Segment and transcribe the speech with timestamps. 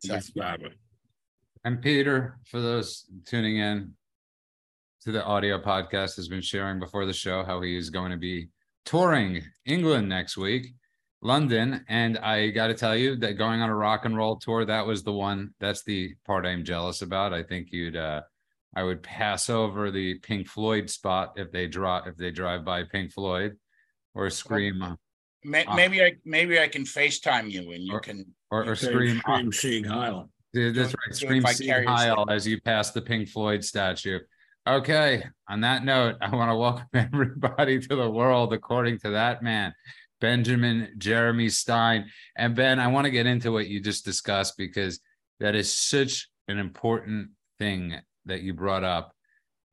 [0.00, 0.70] Subscriber.
[1.64, 3.94] And Peter, for those tuning in
[5.02, 8.16] to the audio podcast, has been sharing before the show how he is going to
[8.16, 8.48] be
[8.84, 10.68] touring England next week,
[11.20, 11.84] London.
[11.88, 14.86] And I got to tell you that going on a rock and roll tour, that
[14.86, 15.54] was the one.
[15.60, 17.32] That's the part I'm jealous about.
[17.34, 18.22] I think you'd, uh,
[18.76, 22.84] I would pass over the Pink Floyd spot if they draw if they drive by
[22.84, 23.56] Pink Floyd,
[24.14, 24.94] or scream, uh,
[25.44, 29.18] Maybe I, maybe I can FaceTime you and you Or- can, or, or Okay, scream,
[29.18, 30.30] Scream Sieg Heil.
[30.52, 31.14] Dude, that's right.
[31.14, 31.94] Scream Sieg vicariously.
[31.94, 34.20] Heil as you pass the Pink Floyd statue.
[34.66, 35.24] Okay.
[35.48, 39.74] On that note, I want to welcome everybody to the world according to that man,
[40.20, 42.06] Benjamin Jeremy Stein.
[42.36, 45.00] And Ben, I want to get into what you just discussed because
[45.40, 47.96] that is such an important thing
[48.26, 49.12] that you brought up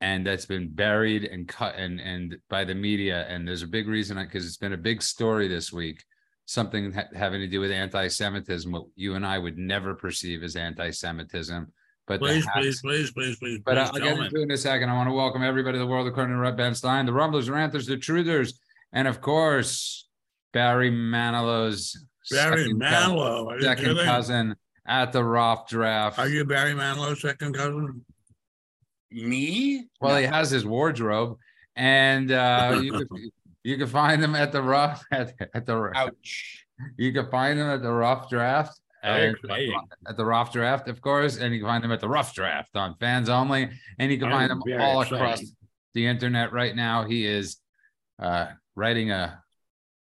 [0.00, 3.88] and that's been buried and cut and and by the media and there's a big
[3.88, 6.04] reason because it's been a big story this week
[6.46, 10.56] something ha- having to do with anti-Semitism, what you and I would never perceive as
[10.56, 11.72] anti-Semitism.
[12.06, 13.60] But the Please, please, please, please, please.
[13.64, 14.24] but please I'll tell get me.
[14.26, 14.88] into it in a second.
[14.88, 17.46] I want to welcome everybody to the world according to Rep Ben Stein, the Rumblers,
[17.46, 18.54] the Ranthers, the Truthers,
[18.92, 20.08] and of course
[20.52, 21.96] Barry Manilow's
[22.30, 23.46] Barry second, Manilow.
[23.48, 24.54] Are second cousin
[24.86, 26.20] at the Roff Draft.
[26.20, 28.04] Are you Barry Manilow's second cousin?
[29.10, 29.86] me?
[30.00, 31.38] Well, he has his wardrobe,
[31.74, 33.08] and uh, you can,
[33.66, 36.64] you can find him at the Roff at, at the Ouch.
[36.96, 38.78] you can find him at the Roff Draft.
[39.02, 39.36] And-
[40.08, 42.74] at the Roff Draft, of course, and you can find them at the Roff Draft
[42.76, 45.22] on fans only, and you can find I'm them all excited.
[45.22, 45.42] across
[45.94, 47.04] the internet right now.
[47.04, 47.56] He is
[48.20, 49.40] uh, writing a,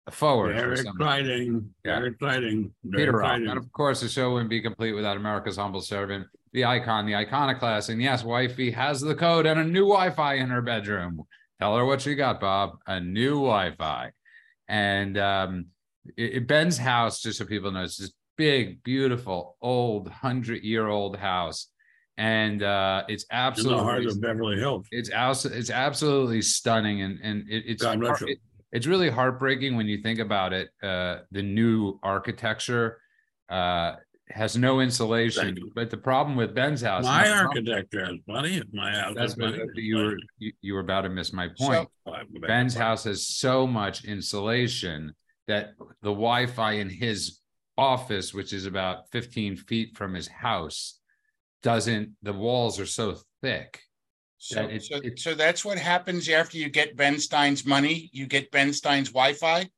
[0.08, 1.74] a forward Very exciting.
[1.86, 2.00] Yeah.
[2.00, 2.74] Very exciting.
[2.84, 3.26] Very Peter Roff.
[3.32, 3.48] exciting.
[3.50, 7.16] And of course, the show wouldn't be complete without America's humble servant, the icon, the
[7.16, 7.90] iconoclast.
[7.90, 11.22] And yes, wifey has the code and a new Wi-Fi in her bedroom.
[11.62, 12.80] Tell her what you got, Bob.
[12.88, 14.12] A new Wi-Fi.
[14.67, 15.67] And um,
[16.17, 21.67] it, it- Ben's house, just so people know, it's this big, beautiful, old, hundred-year-old house,
[22.17, 24.88] and uh, it's in the heart absolutely of Beverly Hills.
[24.92, 25.09] it's
[25.45, 28.28] it's absolutely stunning and and it, it's God bless heart- you.
[28.33, 28.39] it-
[28.73, 32.99] it's really heartbreaking when you think about it uh the new architecture
[33.49, 33.95] uh
[34.33, 35.71] has no insulation you.
[35.75, 39.14] but the problem with ben's house My architecture has plenty of my house.
[39.15, 39.81] that's what plenty.
[39.81, 42.15] you were you, you were about to miss my point So,
[42.47, 45.14] ben's house has so much insulation
[45.47, 47.39] that the wi-fi in his
[47.77, 50.99] office which is about 15 feet from his house
[51.63, 53.81] doesn't the walls are so thick
[54.37, 58.09] So, Yeah, it- so, it- so that's what happens after you get Ben Stein's money?
[58.11, 59.69] You get Ben Stein's Wi-Fi?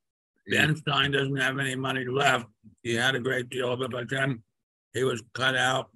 [0.50, 2.46] Ben Stein doesn't have any money left.
[2.84, 4.44] He had a great deal of it, but then
[4.94, 5.90] he was cut out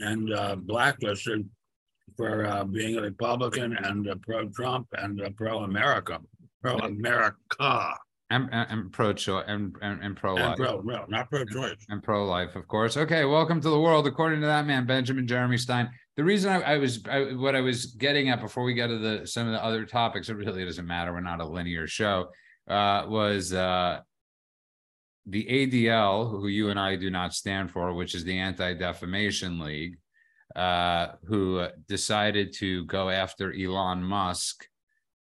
[0.00, 1.48] and uh, blacklisted
[2.16, 6.20] for uh, being a Republican and uh, pro-Trump and uh, pro-America,
[6.62, 7.94] pro-America,
[8.30, 11.76] and, and, and pro-choice and, and, and and pro-life pro, no, not pro-choice.
[11.88, 12.96] and pro-life, of course.
[12.96, 15.90] Okay, welcome to the world, according to that man, Benjamin Jeremy Stein.
[16.16, 18.98] The reason I, I was I, what I was getting at before we get to
[18.98, 21.12] the some of the other topics, it really doesn't matter.
[21.12, 22.28] We're not a linear show.
[22.68, 24.00] Uh, was uh,
[25.26, 29.58] the ADL, who you and I do not stand for, which is the Anti Defamation
[29.58, 29.96] League,
[30.54, 34.66] uh, who decided to go after Elon Musk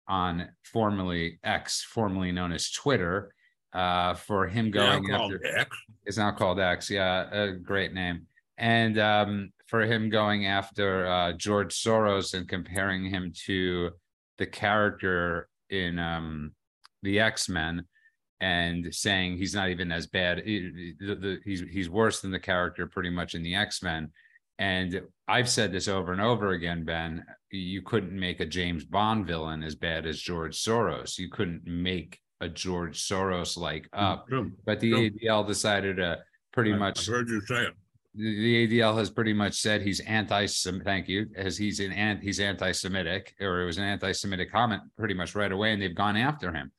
[0.08, 3.32] on formerly X, formerly known as Twitter,
[3.72, 5.76] uh, for him going after X.
[6.04, 6.90] it's now called X.
[6.90, 8.26] Yeah, a great name.
[8.58, 13.90] And um, for him going after uh, George Soros and comparing him to
[14.38, 16.52] the character in um,
[17.02, 17.86] the X Men,
[18.42, 20.42] and saying he's not even as bad.
[20.44, 24.10] he- the- the- he's he's worse than the character pretty much in the X Men.
[24.58, 27.24] And I've said this over and over again, Ben.
[27.50, 31.18] You couldn't make a James Bond villain as bad as George Soros.
[31.18, 34.28] You couldn't make a George Soros like mm, up.
[34.28, 34.52] True.
[34.66, 35.10] But the True.
[35.10, 36.18] ADL decided to
[36.52, 37.74] pretty I- much I've heard you say it.
[38.14, 40.46] the the ADL has pretty much said he's anti
[40.84, 45.34] thank you as he's an he's anti-Semitic or it was an anti-Semitic comment pretty much
[45.36, 46.70] right away and they've gone after him.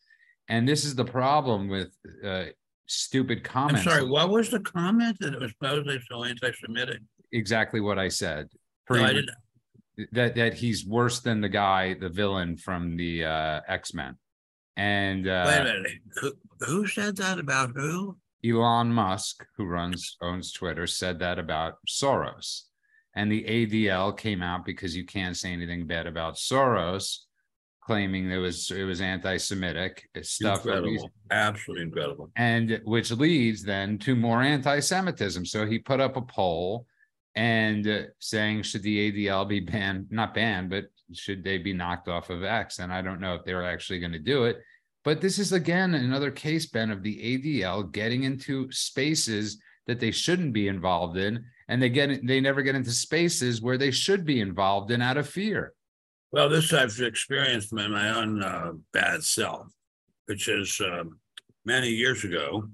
[0.50, 1.90] And this is the problem with
[2.26, 2.46] uh
[2.86, 7.00] stupid I'm sorry, what was the comment that it was supposedly so anti-Semitic?
[7.32, 8.50] Exactly what I said.
[8.90, 9.22] No, I
[10.12, 14.18] that that he's worse than the guy, the villain from the uh X-Men.
[14.76, 18.18] And uh wait a minute, who, who said that about who?
[18.46, 22.64] Elon Musk, who runs owns Twitter, said that about Soros.
[23.16, 27.20] And the ADL came out because you can't say anything bad about Soros,
[27.86, 30.64] claiming it was it was anti-Semitic stuff.
[30.64, 32.32] that we- Incredible, absolutely incredible.
[32.36, 35.46] and which leads then to more anti-Semitism.
[35.46, 36.86] So he put up a poll
[37.36, 42.08] and uh, saying should the ADL be banned, not banned, but should they be knocked
[42.08, 42.80] off of X?
[42.80, 44.60] And I don't know if they're actually going to do it.
[45.04, 50.12] But this is again another case, Ben, of the ADL getting into spaces that they
[50.12, 54.24] shouldn't be involved in and they get they never get into spaces where they should
[54.26, 55.74] be involved in out of fear.
[56.34, 59.68] Well, this I've experienced in my own uh, bad self,
[60.26, 61.20] which is um,
[61.64, 62.68] many years ago,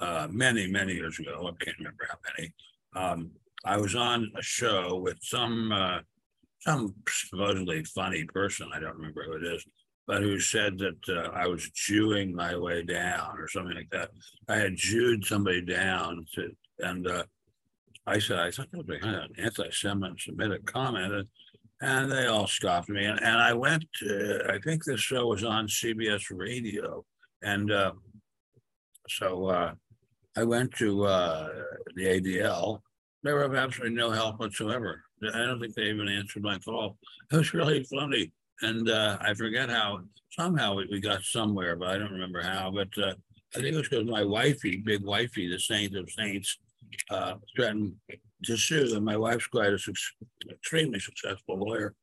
[0.00, 2.54] uh, many, many years ago, I can't remember how many.
[2.96, 3.30] Um,
[3.66, 5.98] I was on a show with some uh,
[6.60, 9.62] some supposedly funny person, I don't remember who it is,
[10.06, 14.08] but who said that uh, I was Jewing my way down or something like that.
[14.48, 16.48] I had Jewed somebody down to,
[16.78, 17.24] and uh,
[18.06, 21.28] I said, I thought that was an anti-Semitic comment.
[21.82, 23.04] And, they all scoffed me.
[23.04, 27.04] And, and I went, to, I think this show was on CBS radio.
[27.42, 27.92] And uh,
[29.08, 29.74] so uh,
[30.36, 31.48] I went to uh,
[31.96, 32.80] the ADL.
[33.24, 35.02] They were absolutely no help whatsoever.
[35.34, 36.98] I don't think they even answered my call.
[37.30, 38.32] It was really funny.
[38.62, 40.00] And uh, I forget how,
[40.30, 42.70] somehow we, we got somewhere, but I don't remember how.
[42.70, 43.14] But uh,
[43.54, 46.58] I think it was because my wifey, big wifey, the saint of saints,
[47.10, 47.94] uh, threatened
[48.44, 49.04] to sue them.
[49.04, 49.78] My wife's quite a
[50.50, 51.94] extremely successful lawyer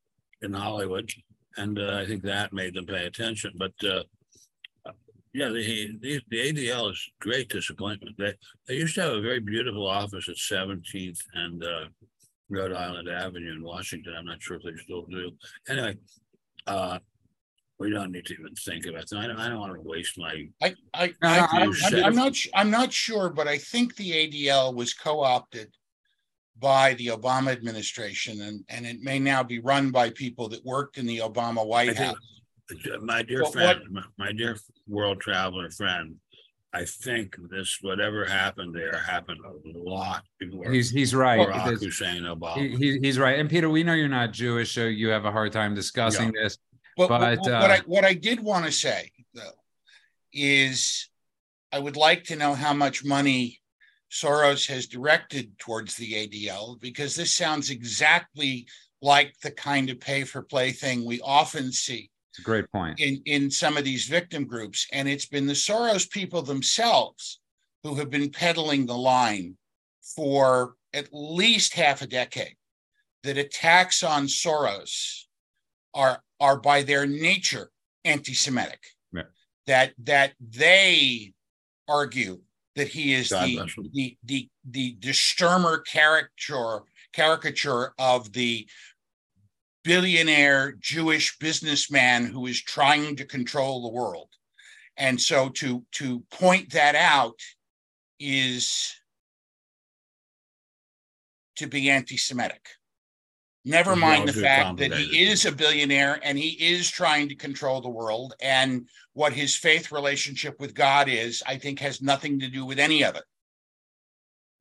[0.41, 1.12] in Hollywood.
[1.57, 3.53] And uh, I think that made them pay attention.
[3.57, 4.03] But uh,
[5.33, 8.15] yeah, the, the, the ADL is great disappointment.
[8.18, 8.33] They,
[8.68, 11.86] they used to have a very beautiful office at 17th and uh,
[12.50, 14.15] Rhode Island Avenue in Washington.
[14.18, 15.31] I'm not sure if they still do.
[15.68, 15.97] Anyway,
[16.65, 17.00] uh,
[17.77, 19.19] we don't need to even think about that.
[19.19, 20.47] I don't, I don't want to waste my.
[20.62, 21.69] I, I, I,
[22.03, 25.71] I'm not, I'm not sure, but I think the ADL was co-opted
[26.59, 30.97] by the Obama administration and, and it may now be run by people that worked
[30.97, 32.17] in the Obama White think- House.
[33.01, 34.57] My dear What- friend, my, my dear
[34.88, 36.15] world traveler friend,
[36.71, 41.47] I think this, whatever happened there happened a lot before He's he's right.
[41.47, 42.77] Barack Hussein Obama.
[42.77, 43.39] he- he's right.
[43.39, 46.57] And Peter, we know you're not Jewish, so you have a hard time discussing this.
[46.95, 49.50] But what- But, what uh, I, what I did want to say though,
[50.31, 51.09] is
[51.71, 53.58] I would like to know how much money
[54.11, 58.67] Soros has directed towards the ADL, because this sounds exactly
[59.01, 63.00] like the kind of pay for play thing we often see It's a great point.
[63.00, 64.88] in, in some of these victim groups.
[64.91, 67.39] And it's been the Soros people themselves
[67.83, 69.56] who have been peddling the line
[70.15, 72.56] for at least half a decade
[73.23, 75.23] that attacks on Soros
[75.94, 77.69] are, are by their nature
[78.06, 78.81] anti-Semitic.
[79.13, 79.23] Yeah.
[79.67, 81.33] That, that they
[81.88, 82.41] argue
[82.80, 86.80] that he is God the, the, the, the, the Sturmer caricature,
[87.14, 88.66] caricature of the
[89.84, 94.30] billionaire Jewish businessman who is trying to control the world.
[94.96, 97.40] And so to to point that out
[98.20, 98.96] is
[101.58, 102.66] to be anti-Semitic.
[103.66, 107.81] Never mind the fact that he is a billionaire and he is trying to control
[107.81, 108.88] the world and
[109.19, 113.04] what his faith relationship with God is, I think has nothing to do with any
[113.04, 113.24] of it.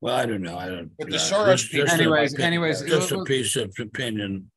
[0.01, 0.57] Well, I don't know.
[0.57, 0.91] I don't.
[0.99, 4.51] But the uh, Soros just- people- just a- Anyways, anyways, Just a piece of opinion.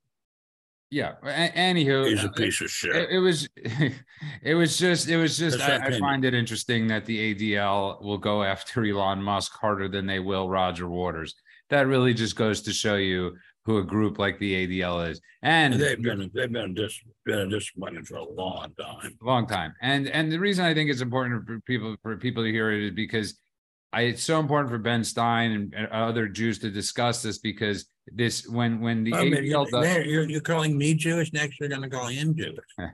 [0.91, 1.13] Yeah.
[1.23, 2.97] a- Anywho, He's a uh, piece of shit.
[2.97, 3.49] it, it was
[4.43, 8.19] it was just it was just I, I find it interesting that the ADL will
[8.19, 11.33] go after Elon Musk harder than they will Roger Waters.
[11.71, 15.21] That really just goes to show you who a group like the ADL is.
[15.43, 19.17] And They've been, they've been dis, been a disappointment for a long time.
[19.23, 19.75] long time.
[19.81, 22.89] And and the reason I think it's important for people for people to hear it
[22.89, 23.39] is because
[23.93, 27.87] I it's so important for Ben Stein and, and other Jews to discuss this because
[28.07, 31.91] this when when the ADL does, you're, you're, you're calling me Jewish, next you're gonna
[31.91, 32.59] call him Jewish.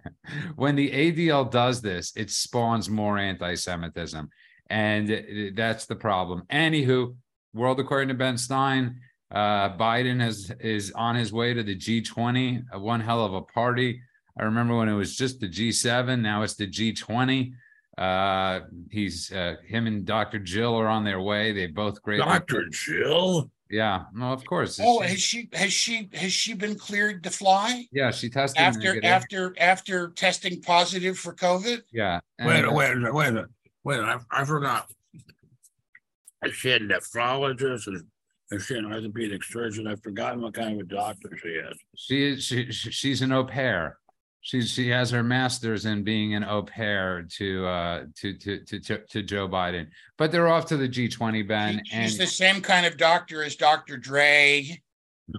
[0.57, 4.29] when the ADL does this, it spawns more anti-Semitism,
[4.69, 6.43] and that's the problem.
[6.51, 7.15] Anywho,
[7.55, 12.63] world according to Ben Stein, uh, Biden has is on his way to the G20,
[12.75, 14.01] uh, one hell of a party.
[14.39, 17.53] I remember when it was just the G7, now it's the G20.
[17.99, 20.39] Uh, he's uh, him and Dr.
[20.39, 21.53] Jill are on their way.
[21.53, 22.19] They both great.
[22.19, 22.69] Dr.
[22.71, 24.79] Jill, Yeah, no, of course.
[24.81, 28.63] Oh, She- has she has she has she been cleared to fly yeah, she tested
[28.63, 29.05] after negative.
[29.05, 31.81] after after testing positive for COVID?
[31.93, 32.21] yeah.
[32.41, 33.47] wait, and, uh, wait, a wait, a
[33.83, 34.89] wait, a minute, I, I forgot.
[36.45, 38.05] Is she a nephrologist and
[38.51, 39.87] is she an orthopedic surgeon?
[39.87, 41.77] I've forgotten what kind of a doctor she is.
[41.97, 43.99] She is she she- she's an au pair.
[44.41, 48.81] She she has her master's in being an au pair to uh to to to
[48.81, 49.89] to, to Joe Biden.
[50.17, 51.83] But they're off to the G20, Ben.
[51.85, 53.97] She- and she's the same kind of doctor as Dr.
[53.99, 54.81] Dre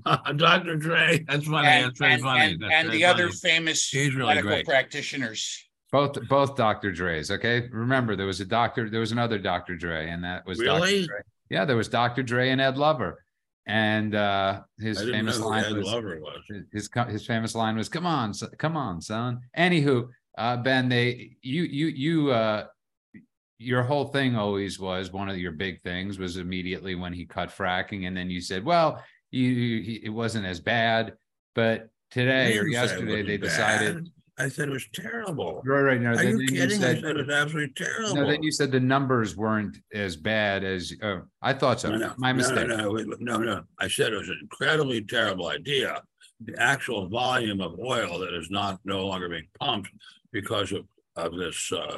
[0.36, 0.76] Dr.
[0.76, 2.42] Dre, that's funny, and, that's very and, funny.
[2.54, 4.66] and, that's and very the other famous She's really medical great.
[4.68, 5.66] practitioners.
[5.92, 6.92] both both Dr.
[6.92, 7.68] Dre's, okay?
[7.72, 9.76] Remember, there was a doctor, there was another Dr.
[9.76, 10.68] Dre, and that was Dr.
[10.82, 11.08] Really?
[11.08, 11.18] Dre.
[11.50, 12.24] Yeah, there was Dr.
[12.24, 13.24] Dre and Ed Lover.
[13.68, 16.42] And uh his I didn't know famous line Ed was Lover was.
[16.72, 20.08] his his famous line was come on son- come on son anywho
[20.40, 22.66] uh ben they you you you uh
[23.60, 27.50] your whole thing always was one of your big things was immediately when he cut
[27.50, 31.14] fracking, and then you said, well, you, you it wasn't as bad,
[31.54, 34.08] but today or yesterday they decided.
[34.40, 35.62] I said it was terrible.
[35.66, 36.02] Right, right.
[36.02, 36.80] No, Are you kidding?
[36.80, 38.16] said, I said it was absolutely terrible.
[38.16, 40.94] no, then you said the numbers weren't as bad as.
[41.04, 41.90] Oh, I thought so.
[41.92, 42.68] No, no, My no, mistake.
[42.68, 43.64] No, no, no, no.
[43.80, 46.02] I said it was an incredibly terrible idea.
[46.46, 49.92] The actual volume of oil that is not no longer being pumped
[50.32, 51.98] because of of this uh,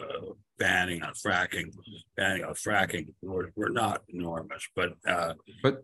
[0.58, 1.72] banning on fracking,
[2.18, 5.84] banning on fracking, were, were not enormous, but uh, But-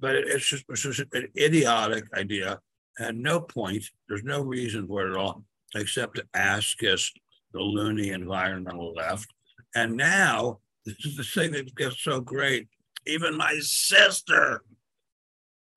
[0.00, 2.58] but it's just, it's just an idiotic idea.
[2.98, 7.12] At no point, there's no reason for it at all, except to ask us
[7.52, 9.28] the loony environmental left.
[9.74, 12.68] And now this is the thing that gets so great.
[13.06, 14.62] Even my sister,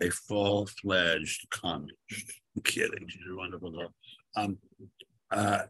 [0.01, 3.93] a full-fledged communist, I'm kidding, she's a wonderful girl,
[4.35, 4.57] um,
[5.31, 5.63] uh,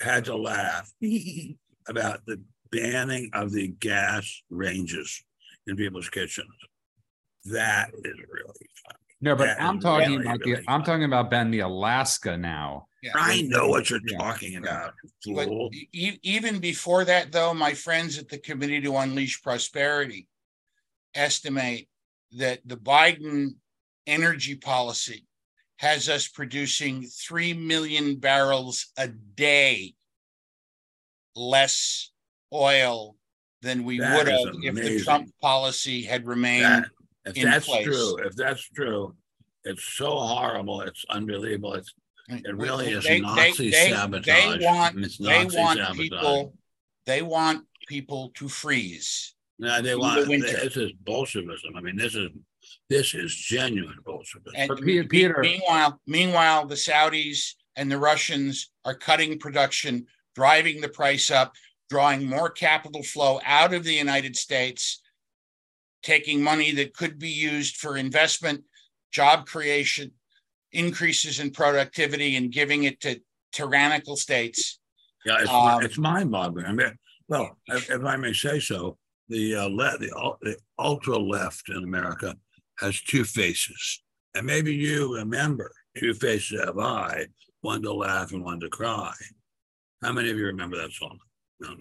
[0.00, 0.90] had to laugh
[1.88, 5.22] about the banning of the gas ranges
[5.66, 6.48] in people's kitchens.
[7.46, 9.09] That is really funny.
[9.20, 12.36] No, but Yeah, I'm talking really, about the, really I'm talking about Ben, the Alaska
[12.36, 12.86] now.
[13.02, 13.12] Yeah.
[13.14, 14.18] I know what you're Yeah.
[14.18, 14.94] talking about,
[15.34, 20.26] But e- even before that, though, my friends at the Committee to Unleash Prosperity
[21.14, 21.88] estimate
[22.32, 23.56] that the Biden
[24.06, 25.26] energy policy
[25.78, 29.94] has us producing 3 million barrels a day
[31.34, 32.10] less
[32.52, 33.16] oil
[33.62, 35.04] than we That would is have if the.
[35.04, 36.64] Trump policy had remained.
[36.64, 36.90] That,
[37.24, 37.84] if in that's place.
[37.84, 39.14] true, if that's true,
[39.64, 41.92] it's so horrible, it's unbelievable, it's,
[42.28, 44.24] it really is They- they- Nazi they- sabotage.
[44.60, 45.96] They want, It's they want sabotage.
[45.96, 46.54] people,
[47.06, 49.34] they want people to freeze.
[49.58, 50.46] No, they in the winter.
[50.52, 52.30] this is Bolshevism, I mean, this is,
[52.88, 54.52] this is genuine Bolshevism.
[54.56, 60.88] And But Peter- meanwhile, meanwhile, the Saudis and the Russians are cutting production, driving the
[60.88, 61.54] price up,
[61.90, 65.02] drawing more capital flow out of the United States,
[66.02, 68.64] taking money that could be used for investment,
[69.12, 70.12] job creation,
[70.72, 73.20] increases in productivity, and giving it to
[73.52, 74.78] tyrannical states.
[75.24, 76.66] Yeah, it's, Um, it's mind boggling.
[76.66, 76.96] I mean,
[77.28, 78.96] well, if, if I may say so,
[79.28, 82.36] the uh, le- the, ul- the ultra left in America
[82.78, 84.02] has two faces,
[84.34, 87.26] and maybe you remember two faces have I,
[87.60, 89.12] one to laugh and one to cry.
[90.02, 91.18] How many of you remember that song?
[91.60, 91.76] No.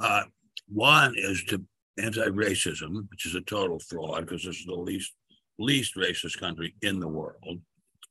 [0.00, 0.22] Uh,
[0.68, 1.62] one is to
[1.98, 5.12] anti-racism, which is a total fraud because this is the least
[5.58, 7.60] least racist country in the world,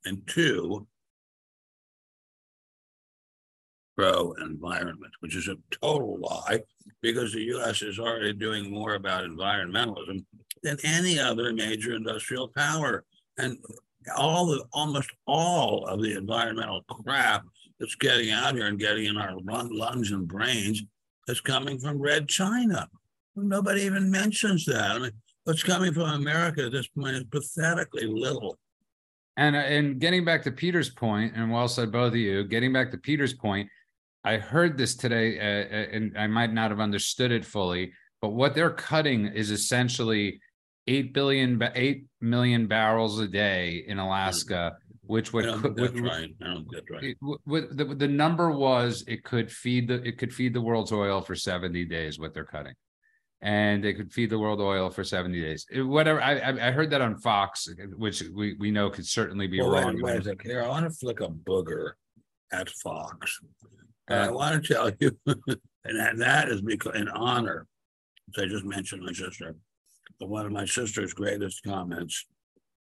[0.04, 0.86] and two
[3.96, 6.60] pro environment, which is a total lie
[7.00, 10.24] because the US is already doing more about environmentalism
[10.62, 13.04] than any other major industrial power.
[13.38, 13.58] And
[14.16, 17.44] all the almost all of the environmental crap
[17.78, 20.82] that's getting out here and getting in our lungs and brains
[21.28, 22.88] is coming from red China.
[23.36, 24.92] Nobody even mentions that.
[24.92, 25.10] I mean,
[25.44, 28.58] what's coming from America at this point is pathetically little.
[29.36, 32.44] And uh, and getting back to Peter's point, and well said both of you.
[32.44, 33.68] Getting back to Peter's point,
[34.24, 37.92] I heard this today, uh, uh, and I might not have understood it fully.
[38.22, 40.40] But what they're cutting is essentially
[40.86, 46.00] eight billion, eight million barrels a day in Alaska, which would, don't could- think that's
[46.00, 46.30] right.
[46.70, 47.04] That's right.
[47.04, 51.20] it the, the number was it could feed the it could feed the world's oil
[51.20, 52.74] for 70 days what they're cutting
[53.44, 56.70] and they could feed the world oil for 70 days It- whatever I, I I
[56.72, 60.20] heard that on fox which we we know could certainly be Well, wrong wait, wait
[60.20, 60.50] a second.
[60.50, 61.92] Here, I want to flick a booger
[62.52, 63.40] at Fox.
[64.08, 65.10] But I Uh, want to tell you,
[65.84, 67.66] and that, is because in honor,
[68.36, 69.54] as I just mentioned my sister,
[70.18, 72.26] one of my sister's greatest comments,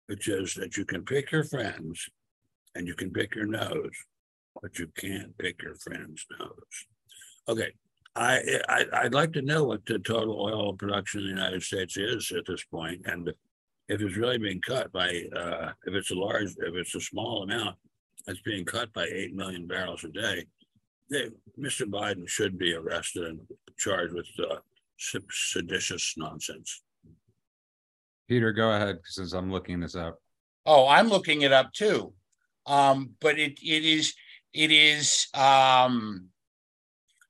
[0.07, 2.09] which is that you can pick your friends
[2.75, 3.97] and you can pick your nose,
[4.61, 6.77] but you can't pick your friend's nose.
[7.49, 7.73] Okay,
[8.15, 11.97] I, I, I'd like to know what the total oil production in the United States
[11.97, 13.29] is at this point, and
[13.89, 17.43] if it's really being cut by, uh, if it's a large, if it's a small
[17.43, 17.77] amount,
[18.27, 20.45] that's being cut by eight million barrels a day.
[21.11, 21.87] They, Mr.
[21.87, 23.41] Biden should be arrested and
[23.79, 24.57] charged with uh,
[24.97, 26.83] seditious nonsense.
[28.29, 30.19] peter go ahead since i'm looking this up
[30.65, 32.13] Oh, I'm looking it up too.
[32.67, 34.15] Um, but it it is
[34.55, 36.29] it is um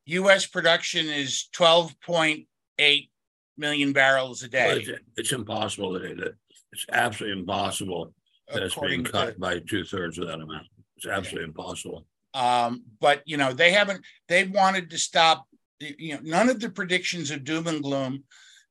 [0.07, 3.09] US production is 12.8
[3.57, 4.85] million barrels a day.
[4.87, 6.35] It's, it's impossible that it,
[6.73, 8.13] it's absolutely impossible
[8.53, 10.67] that it's being according to- cut by two thirds of that amount.
[10.97, 12.07] It's absolutely impossible.
[12.35, 15.47] Um, but you know, they haven't, they wanted to stop,
[15.81, 18.25] you know, none of the predictions of doom and gloom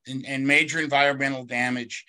[0.06, 2.04] and, and major environmental damage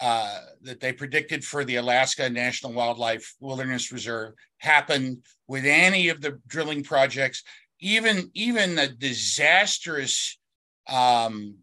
[0.00, 6.20] uh, that they predicted for the Alaska National Wildlife Wilderness Reserve happened with any of
[6.20, 7.42] the drilling projects
[7.86, 10.36] even even a disastrous
[10.88, 11.58] um,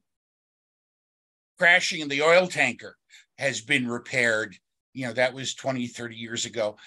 [1.57, 2.95] crashing of the oil tanker
[3.37, 4.55] has been repaired.
[4.93, 6.77] You know, that was 20, 30 years ago.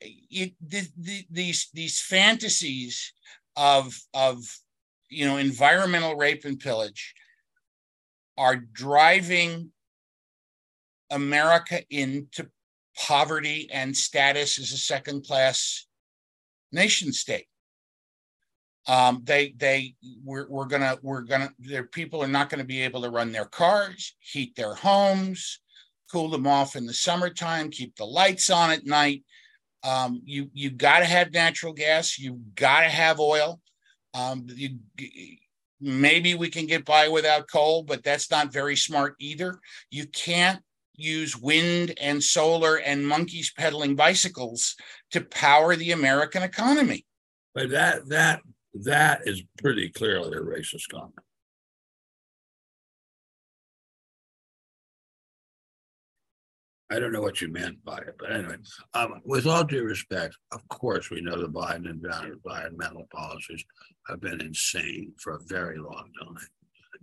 [0.00, 3.12] It, the, the, these these fantasies
[3.54, 4.38] of of
[5.10, 7.14] you know environmental rape and pillage
[8.38, 9.72] are driving
[11.10, 12.48] America into
[12.96, 15.86] poverty and status as a second class
[16.72, 17.46] nation state.
[18.88, 23.02] Um, they they we're, we're gonna we're gonna their people are not to be able
[23.02, 25.60] to run their cars, heat their homes,
[26.10, 29.24] cool them off in the summertime, keep the lights on at night.
[29.82, 32.18] Um, you you got to have natural gas.
[32.18, 33.60] You got to have oil.
[34.14, 34.78] Um, you,
[35.80, 39.58] maybe we can get by without coal, but that's not very smart either.
[39.90, 40.60] You can't
[40.94, 44.74] use wind and solar and monkeys pedaling bicycles
[45.10, 47.04] to power the American economy.
[47.54, 48.40] But that that
[48.84, 51.14] that is pretty clearly a racist comment.
[56.90, 58.58] I don't know what you meant by it, but anyway,
[58.94, 63.64] um, with all due respect, of course, we know the Biden environmental policies
[64.06, 66.36] have been insane for a very long time.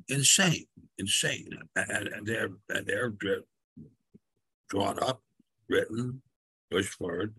[0.08, 0.66] Insane,
[0.98, 3.14] insane, and, and they're and they're
[4.70, 5.22] drawn up,
[5.68, 6.22] written,
[6.72, 7.36] pushed forward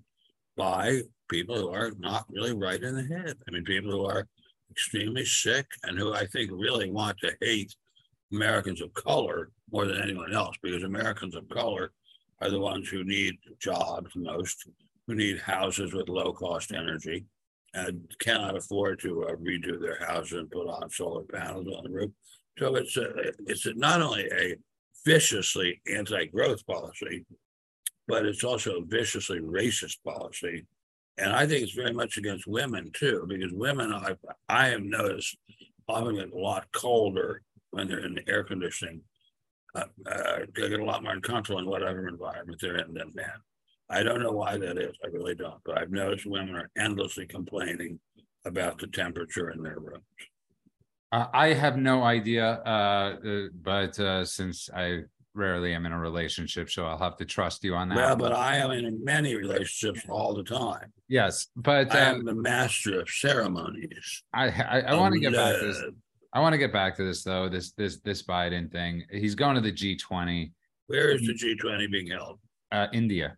[0.56, 3.36] by people who are not really right in the head.
[3.46, 4.26] I mean, people who are
[4.70, 7.74] extremely sick and who I think really want to hate
[8.32, 11.92] Americans of color more than anyone else, because Americans of color
[12.40, 14.68] are the ones who need jobs most,
[15.06, 17.24] who need houses with low cost energy
[17.74, 21.90] and cannot afford to uh, redo their houses and put on solar panels on the
[21.90, 22.10] roof.
[22.58, 24.54] So it's a, it's a, not only a
[25.04, 27.24] viciously anti-growth policy,
[28.06, 30.66] but it's also a viciously racist policy.
[31.16, 34.16] And I think it's very much against women too, because women, I,
[34.48, 35.36] I have noticed,
[35.88, 39.02] often get a lot colder when they're in the air conditioning.
[39.74, 43.26] Uh, uh, they get a lot more uncomfortable in whatever environment they're in than men.
[43.90, 44.96] I don't know why that is.
[45.04, 45.60] I really don't.
[45.64, 48.00] But I've noticed women are endlessly complaining
[48.44, 50.02] about the temperature in their rooms.
[51.12, 55.02] I have no idea, uh, uh, but uh, since I
[55.34, 57.96] rarely am in a relationship, so I'll have to trust you on that.
[57.96, 60.92] Well, but I am in many relationships all the time.
[61.08, 64.22] Yes, but I am um, the master of ceremonies.
[64.32, 65.82] I I, I want to get back to this.
[66.32, 67.48] I want to get back to this though.
[67.48, 69.04] This this this Biden thing.
[69.10, 70.52] He's going to the G20,
[70.86, 72.38] Where is the G20 being held?
[72.72, 73.36] uh, India,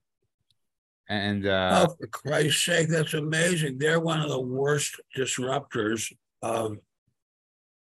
[1.08, 3.78] and uh, Oh, for Christ's sake, that's amazing.
[3.78, 6.76] They're one of the worst disruptors of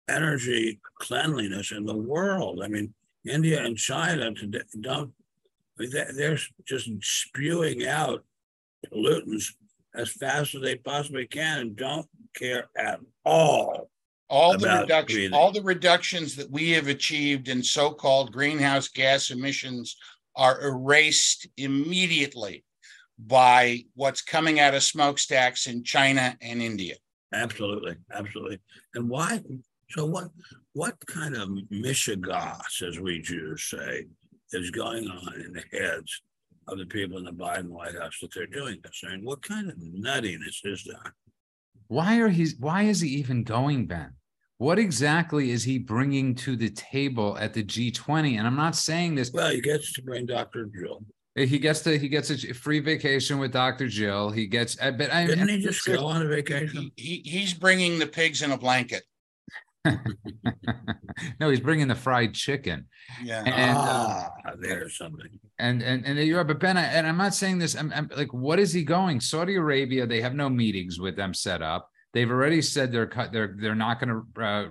[0.10, 2.62] energy cleanliness in the world.
[2.64, 2.94] I mean,
[3.26, 5.14] India and China today don't,
[5.78, 8.26] I mean, they- they're just spewing out
[8.88, 9.54] pollutants
[9.94, 13.90] as fast as they possibly can and don't care at all.
[14.30, 15.34] All the reduction, breathing.
[15.34, 19.96] all the reductions that we have achieved in so-called greenhouse gas emissions
[20.36, 22.66] are erased immediately
[23.18, 26.96] by what's coming out of smokestacks in China and India.
[27.34, 28.60] Absolutely, absolutely.
[28.96, 29.42] And why?
[29.92, 30.30] So what?
[30.76, 34.06] What kind of mishigas, as we Jews say,
[34.52, 36.22] is going on in the heads
[36.68, 39.02] of the people in the Biden White House that they're doing this?
[39.08, 41.14] I mean, what kind of nuttiness is that?
[41.88, 42.50] why are he?
[42.60, 44.12] Why is he even going, Ben?
[44.58, 48.38] What exactly is he bringing to the table at the G20?
[48.38, 49.32] And I'm not saying this.
[49.32, 50.70] Well, he gets to bring Dr.
[50.78, 51.04] Jill.
[51.36, 53.88] He gets to he gets a free vacation with Dr.
[53.88, 54.30] Jill.
[54.30, 54.80] He gets.
[54.80, 56.92] I but I Didn't he just go on a vacation?
[56.96, 59.04] He, he, he's bringing the pigs in a blanket.
[61.40, 62.88] no, he's bringing the fried chicken.
[63.24, 63.44] Yeah.
[63.46, 65.40] And, uh, ah, there's something.
[65.60, 67.76] and and and you are, but Ben, I, and I'm not saying this.
[67.76, 69.20] I'm, I'm like, what is he going?
[69.20, 71.90] Saudi Arabia, they have no meetings with them set up.
[72.14, 73.32] They've already said they're cut.
[73.32, 74.66] They're they're not going to uh,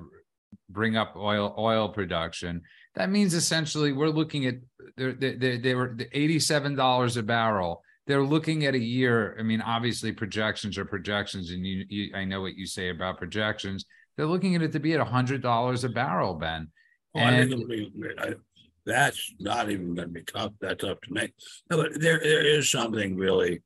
[0.70, 2.62] bring up oil oil production.
[2.94, 4.57] That means essentially we're looking at
[4.96, 7.83] they're, they they they were eighty seven dollars a barrel.
[8.07, 9.35] They're looking at a year.
[9.38, 13.18] I mean, obviously projections are projections, and you, you I know what you say about
[13.18, 13.87] projections.
[14.16, 16.68] They're looking at it to be at hundred dollars a barrel, Ben.
[17.16, 18.35] I And- think it'll be- I-
[18.87, 20.53] that's not even going to be tough.
[20.61, 21.33] That's up to me.
[21.70, 23.62] No, but there, there is something really,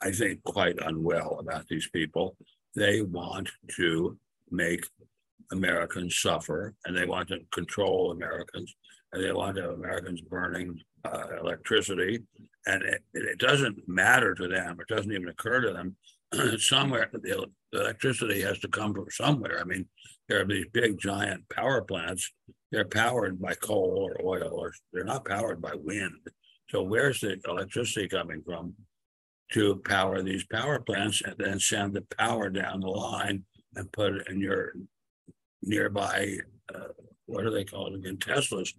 [0.00, 2.36] I think, quite unwell about these people.
[2.76, 4.16] They want to
[4.50, 4.86] make
[5.50, 8.72] Americans suffer, and they want to control Americans,
[9.12, 12.20] and they want to have Americans burning uh, electricity.
[12.66, 14.78] And it, it doesn't matter to them.
[14.80, 15.96] It doesn't even occur to them.
[16.60, 17.10] somewhere
[17.72, 19.60] the, electricity has to come from somewhere.
[19.60, 19.86] I mean,
[20.28, 22.30] there are these big giant power plants
[22.70, 26.14] they're powered by coal or oil, or they're not powered by wind.
[26.70, 28.74] So where's the electricity coming from
[29.52, 34.14] to power these power plants and then send the power down the line and put
[34.14, 34.72] it in your
[35.62, 36.36] nearby,
[36.72, 36.88] uh,
[37.26, 38.72] what do they call it again, Teslas.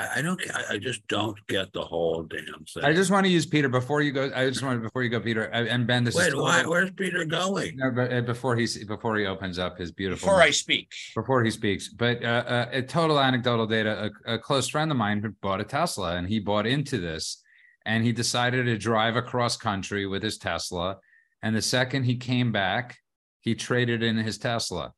[0.00, 2.82] I, I don't, I, I just don't get the whole damn thing.
[2.82, 4.30] I just want to use Peter before you go.
[4.34, 6.04] I just wanted before you go, Peter uh, and Ben.
[6.04, 7.76] This Wait, is why, where's Peter going?
[7.76, 11.44] no, but uh, before he's before he opens up his beautiful Before I speak, before
[11.44, 11.88] he speaks.
[11.88, 14.10] But uh, uh, a total anecdotal data.
[14.26, 17.42] A, a close friend of mine bought a Tesla, and he bought into this,
[17.84, 20.98] and he decided to drive across country with his Tesla.
[21.42, 22.98] And the second he came back,
[23.40, 24.92] he traded in his Tesla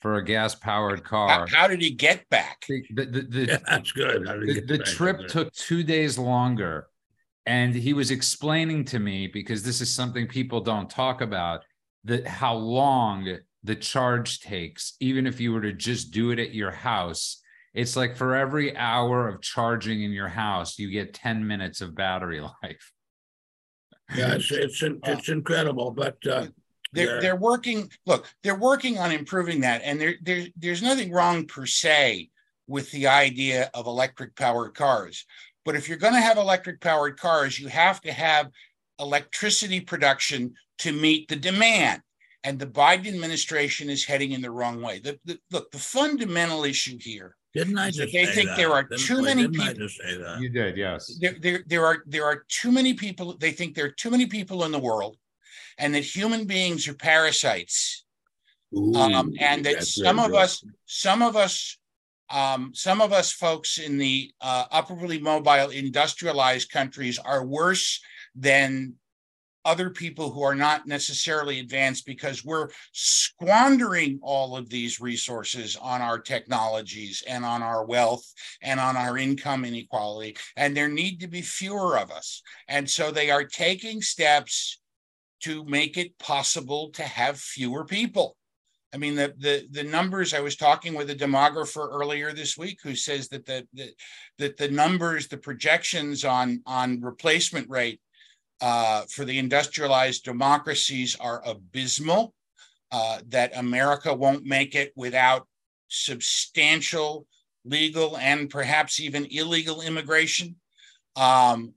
[0.00, 1.46] for a gas powered car.
[1.52, 2.64] how did he get back?
[2.68, 4.26] The, the, the, the- Yeah, that's good.
[4.26, 5.28] How did the, the trip there?
[5.28, 6.88] took two days longer
[7.46, 11.62] and he was explaining to me because this is something people don't talk about
[12.04, 16.54] that how long the charge takes even if you were to just do it at
[16.54, 17.40] your house
[17.74, 21.94] it's like for every hour of charging in your house you get 10 minutes of
[21.94, 22.92] battery life
[24.14, 26.46] Yeah, it's, it's, it's incredible, but, uh,
[26.92, 27.20] They're Yeah.
[27.20, 27.90] they're working.
[28.06, 32.30] Look, they're working on improving that, and there there there's nothing wrong per se
[32.66, 35.24] with the idea of electric powered cars.
[35.64, 38.50] But if you're going to have electric powered cars, you have to have
[38.98, 42.02] electricity production to meet the demand.
[42.44, 45.00] And the Biden administration is heading in the wrong way.
[45.00, 48.56] The, the, look, the fundamental issue here didn't I just they say think that?
[48.56, 50.40] there are Didn't- too many Didn't I people- just say that?
[50.40, 53.36] you did yes there, there, there are there are too many people.
[53.36, 55.16] They think there are too many people in the world,
[55.78, 58.04] and that human beings are parasites.
[58.96, 61.78] um, and that some of us, some of us,
[62.30, 68.00] um, some of us folks in the uh, upperly mobile industrialized countries are worse
[68.34, 68.94] than
[69.64, 76.00] other people who are not necessarily advanced because we're squandering all of these resources on
[76.00, 81.28] our technologies and on our wealth and on our income inequality and there need to
[81.28, 84.80] be fewer of us and so they are taking steps
[85.40, 88.36] to make it possible to have fewer people
[88.92, 90.32] I mean, the the the numbers.
[90.32, 93.90] I was talking with a demographer earlier this week who says that the, the
[94.38, 98.00] that the numbers, the projections on on replacement rate
[98.60, 102.34] uh, for the industrialized democracies are abysmal.
[102.90, 105.46] Uh, that America won't make it without
[105.88, 107.26] substantial
[107.66, 110.56] legal and perhaps even illegal immigration.
[111.14, 111.74] Um,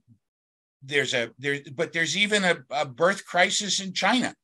[0.82, 4.34] there's a there, but there's even a, a birth crisis in China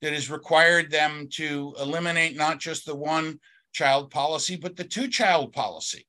[0.00, 3.40] that has required them to eliminate not just the one
[3.72, 6.06] child policy, but the two child policy.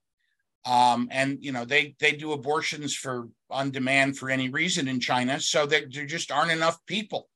[0.65, 4.99] Um, and you know they they do abortions for on demand for any reason in
[4.99, 7.30] China, so that there just aren't enough people.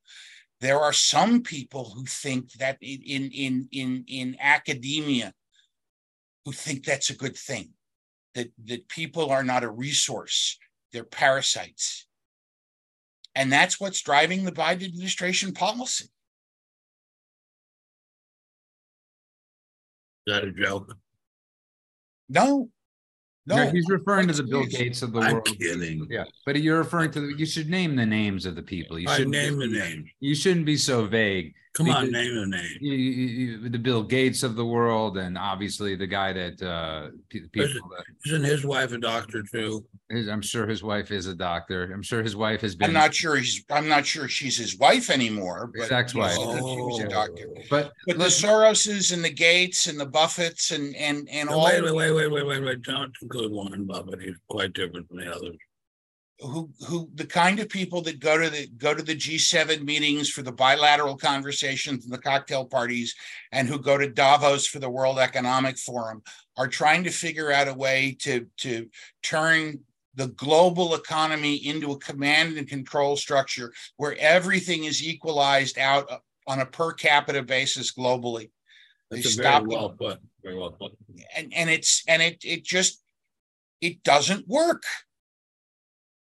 [0.60, 5.34] There are some people who think that in in in in academia
[6.46, 7.70] who think that's a good thing,
[8.36, 10.60] that that people are not a resource,
[10.92, 12.06] they're parasites.
[13.36, 16.06] And that's what's driving the Biden administration policy.
[20.26, 20.96] Is that a joke?
[22.30, 22.69] No,
[23.46, 23.72] no, no.
[23.72, 26.08] he's referring to the bill gates of the I'm world kidding.
[26.10, 29.10] yeah but you're referring to the, you should name the names of the people you
[29.10, 30.06] I should name the name.
[30.22, 32.78] you shouldn't be so vague Come on, name the name.
[32.82, 33.26] you, you,
[33.58, 37.74] you, the Bill Gates of the world, and obviously the guy that uh, pe- Listen.
[37.74, 37.90] people.
[37.98, 39.84] That, Isn't his wife a doctor too?
[40.10, 41.92] his, I'm sure his wife is a doctor.
[41.92, 42.90] I'm sure his wife has been.
[42.90, 46.38] I'm not sure he's I'm not sure she's his wife anymore, but His ex-wife.
[46.38, 47.48] yes, she was a doctor.
[47.72, 51.56] But But the let's- Soroses and the Gates and the Buffetts and and and No,
[51.56, 52.82] all Wait, wait, wait, wait, wait, wait, wait.
[52.84, 54.22] Don't include Warren Buffett.
[54.22, 55.58] He's quite different from the others.
[56.43, 60.29] Who who the kind of people that go to the go to the G7 meetings
[60.29, 63.15] for the bilateral conversations and the cocktail parties
[63.51, 66.21] and who go to Davos for the World Economic Forum
[66.58, 68.89] are trying to figure out a way to to
[69.21, 69.79] turn
[70.15, 76.60] the global economy into a command and control structure where everything is equalized out on
[76.60, 78.51] a per capita basis globally
[79.10, 80.91] They That's a very well put, very well put.
[81.36, 83.01] and and it's and it it just
[83.82, 84.84] it doesn't work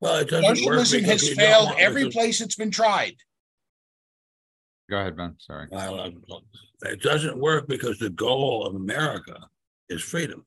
[0.02, 3.16] Well, it doesn't socialism because has failed every because- place it's been tried
[4.92, 5.36] go ahead, Ben.
[5.40, 5.68] Sorry.
[5.72, 6.12] Well,
[6.84, 9.38] It doesn't work because the goal of America
[9.90, 10.46] is freedom.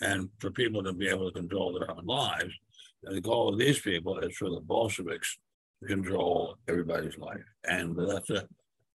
[0.00, 2.52] And for people to be able to control their own lives.
[3.04, 5.38] And the goal of these people is for the Bolsheviks
[5.80, 7.42] to control everybody's life.
[7.64, 8.46] And that's a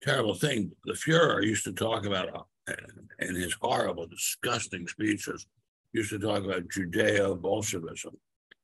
[0.02, 0.72] terrible thing.
[0.84, 2.72] The Fuhrer used to talk about uh,
[3.18, 5.46] in his horrible, disgusting speeches,
[5.92, 8.16] used to talk about Judeo Bolshevism.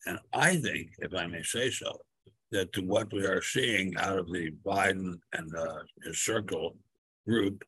[0.06, 2.00] And I think, if I may say so,
[2.52, 6.76] that what we are seeing out of the Biden and uh, his circle
[7.26, 7.64] group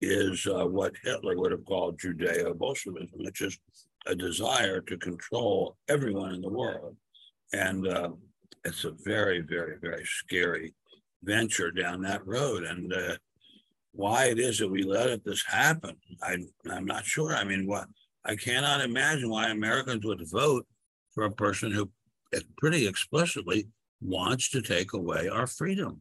[0.00, 3.58] is uh, what Hitler would have called Judeo Bolshevism, which is
[4.06, 6.96] a desire to control everyone in the world.
[7.52, 8.10] And uh,
[8.64, 10.74] it's a very, very, very scary
[11.22, 12.64] venture down that road.
[12.64, 13.16] And uh,
[13.92, 15.96] why it is that we let this happen.
[16.22, 16.36] I,
[16.70, 17.34] I'm not sure.
[17.34, 17.86] I mean, what,
[18.24, 20.66] I cannot imagine why Americans would vote
[21.20, 21.90] for a person who
[22.56, 23.66] pretty explicitly
[24.00, 26.00] wants to take away our freedom.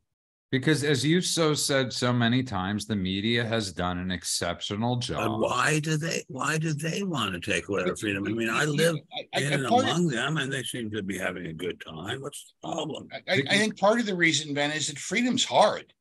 [0.50, 5.02] Because as you've so said so many times, the media has done an exceptional But
[5.04, 5.42] job.
[5.42, 8.26] why do they, why do they want to take away our freedom?
[8.26, 10.90] I mean, I live I- I- in and part of- among them and they seem
[10.92, 12.22] to be having a good time.
[12.22, 13.10] What's the problem?
[13.12, 15.94] I, I I think part of the reason, Ben, is that freedom's hard.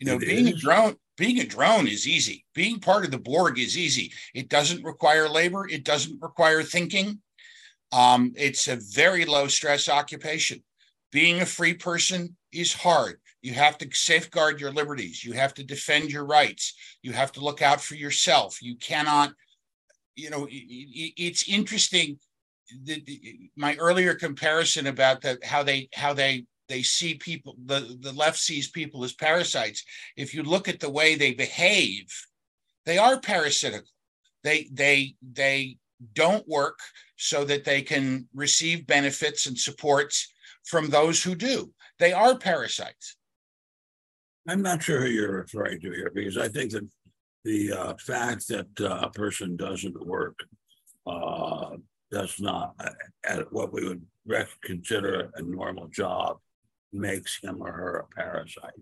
[0.00, 2.44] You know, It being a drone, being a drone is easy.
[2.54, 4.12] Being part of the Borg is easy.
[4.34, 5.68] It doesn't require labor.
[5.68, 7.20] It doesn't require thinking.
[7.92, 10.62] Um, it's a very low stress occupation.
[11.10, 13.20] Being a free person is hard.
[13.42, 15.24] You have to safeguard your liberties.
[15.24, 16.74] You have to defend your rights.
[17.02, 18.62] You have to look out for yourself.
[18.62, 19.32] You cannot,
[20.14, 22.18] you know, it's interesting.
[23.56, 28.38] My earlier comparison about the, how they how they they see people the the left
[28.38, 29.84] sees people as parasites.
[30.16, 32.06] If you look at the way they behave,
[32.86, 33.90] they are parasitical.
[34.44, 35.76] They they they
[36.14, 36.78] don't work
[37.16, 40.32] so that they can receive benefits and supports
[40.64, 41.72] from those who do.
[41.98, 43.16] They are parasites.
[44.48, 46.88] I'm not sure who you're referring to here because I think that
[47.44, 50.38] the uh, fact that uh, a person doesn't work
[51.06, 51.76] uh,
[52.10, 52.90] does not, uh,
[53.24, 54.04] at what we would
[54.62, 56.38] consider a normal job,
[56.92, 58.72] makes him or her a parasite.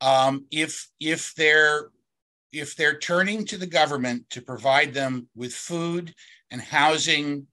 [0.00, 1.90] um, if if they're
[2.52, 6.14] if they're turning to the government to provide them with food
[6.54, 7.48] and housing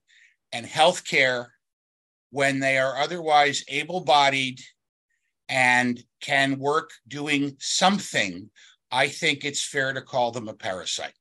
[0.54, 1.52] and health care
[2.30, 4.60] when they are otherwise able-bodied
[5.50, 8.48] and can work doing something
[8.92, 11.16] i think it's fair to call them a parasite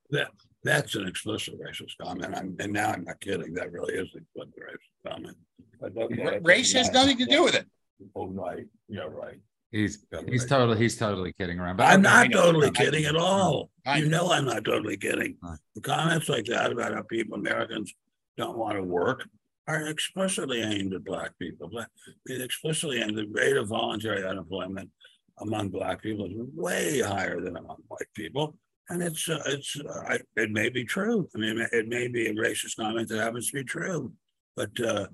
[0.63, 2.37] That's an explicit racist comment.
[2.37, 3.55] I'm, and now I'm not kidding.
[3.55, 5.37] That really is an explicit racist comment.
[5.81, 7.67] But okay, Ra- race has nothing to do with it
[8.15, 8.67] Oh, right.
[8.89, 9.41] Yeah, right.
[9.71, 11.77] He's, he's totally, he's totally kidding around.
[11.77, 13.71] But I'm not totally kidding at all.
[13.87, 14.33] I You know.
[14.33, 15.37] I'm not totally kidding.
[15.77, 17.95] The comments like that about how people, Americans
[18.37, 19.29] don't want to work
[19.69, 21.69] are explicitly aimed at black people.
[21.69, 21.89] Black-
[22.27, 24.91] It explicitly aimed the rate of voluntary unemployment
[25.39, 28.57] among black people is way higher than among white people.
[28.89, 31.29] And it's, uh, it's, uh, I, it may be true.
[31.37, 34.13] I mean, it may be a racist comment that happens to be true,
[34.57, 35.07] but, uh,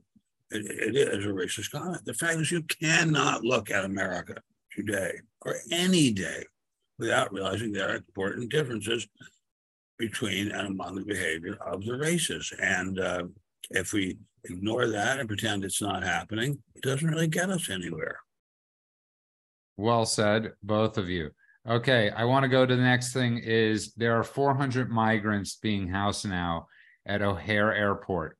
[0.50, 2.04] it, it is a racist comment.
[2.04, 4.36] The fact is you cannot look at America
[4.72, 6.44] today or any day
[6.98, 9.06] without realizing there are important differences
[9.98, 12.52] between and among the behavior of the races.
[12.60, 13.24] And uh,
[13.70, 18.20] if we ignore that and pretend it's not happening, it doesn't really get us anywhere.
[19.76, 21.30] Well said, both of you.
[21.68, 25.56] Okay, I want to go to the next thing is there are four hundred migrants
[25.56, 26.68] being housed now
[27.04, 28.38] at O'Hare Airport.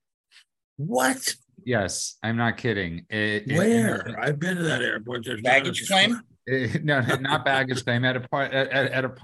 [0.76, 1.34] What?
[1.64, 3.06] Yes, I'm not kidding.
[3.08, 4.16] It- it- Where?
[4.20, 5.24] I've been to that airport.
[5.24, 6.20] There's not Baggage claim?
[6.46, 9.14] it- eh, no, not baggage claim at a part, at, at at a.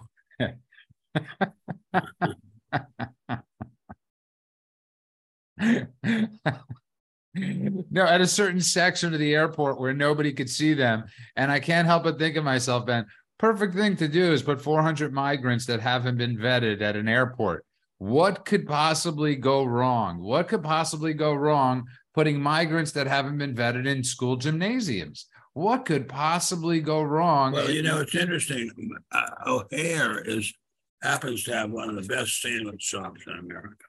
[7.34, 11.04] No, at a certain section of the airport where nobody could see them.
[11.36, 13.06] And I can't help but think of myself, Ben,
[13.38, 17.08] perfect thing to do is put four hundred migrants that haven't been vetted at an
[17.08, 17.64] airport.
[17.98, 20.20] What could possibly go wrong?
[20.20, 21.84] What could possibly go wrong
[22.14, 25.27] putting migrants that haven't been vetted in school gymnasiums?
[25.55, 27.53] What could possibly go wrong?
[27.53, 28.70] Well, you know, it's interesting.
[29.11, 30.53] Uh, O'Hare is
[31.03, 33.85] happens to have one of the best sandwich shops in America.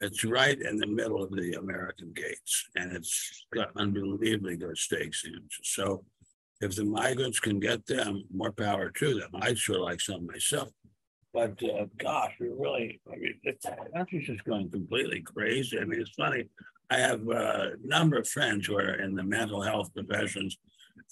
[0.00, 5.14] It's right in the middle of the American gates, and it's got unbelievably good steak
[5.14, 5.60] sandwiches.
[5.62, 6.04] So,
[6.60, 9.30] if the migrants can get them, more power to them.
[9.40, 10.68] I'd sure like some myself.
[11.32, 13.54] But uh, gosh, we really, I mean, the
[13.94, 15.78] country's just going completely crazy.
[15.78, 16.44] I mean, it's funny.
[16.90, 20.58] I have a number of friends who are in the mental health professions,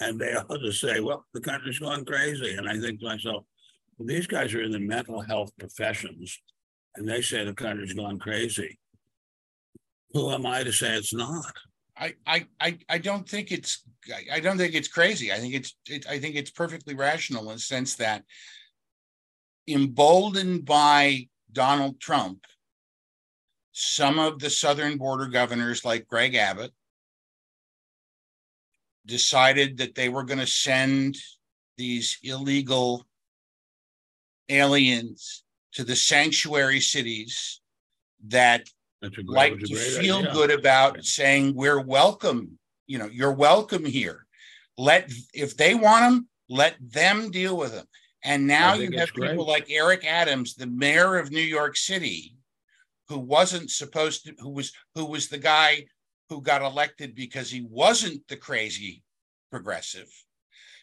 [0.01, 2.55] and they all just say, well, the country's going crazy.
[2.55, 3.45] And I think to myself,
[3.97, 6.37] well, these guys are in the mental health professions,
[6.97, 8.79] and they say the country's gone crazy.
[10.13, 11.55] Who am I to say it's not?
[11.97, 12.15] I,
[12.61, 13.83] I, I, don't think it's,
[14.33, 15.33] I don't think it's crazy.
[15.33, 18.23] I think it's, it, I think it's perfectly rational in the sense that
[19.69, 22.41] emboldened by Donald Trump,
[23.79, 26.73] some of the southern border governors like Greg Abbott
[29.07, 31.17] decided that they were going to send
[31.77, 33.07] these illegal
[34.49, 37.61] aliens to the sanctuary cities
[38.27, 38.69] that
[39.01, 40.33] great, like to feel idea.
[40.33, 44.27] good about saying we're welcome you know you're welcome here
[44.77, 47.87] let if they want them let them deal with them
[48.25, 49.31] and now you have it's great.
[49.31, 52.35] people like eric adams the mayor of new york city
[53.09, 55.85] who wasn't supposed to who was who was the guy
[56.29, 59.03] who got elected because he wasn't the crazy
[59.51, 60.09] progressive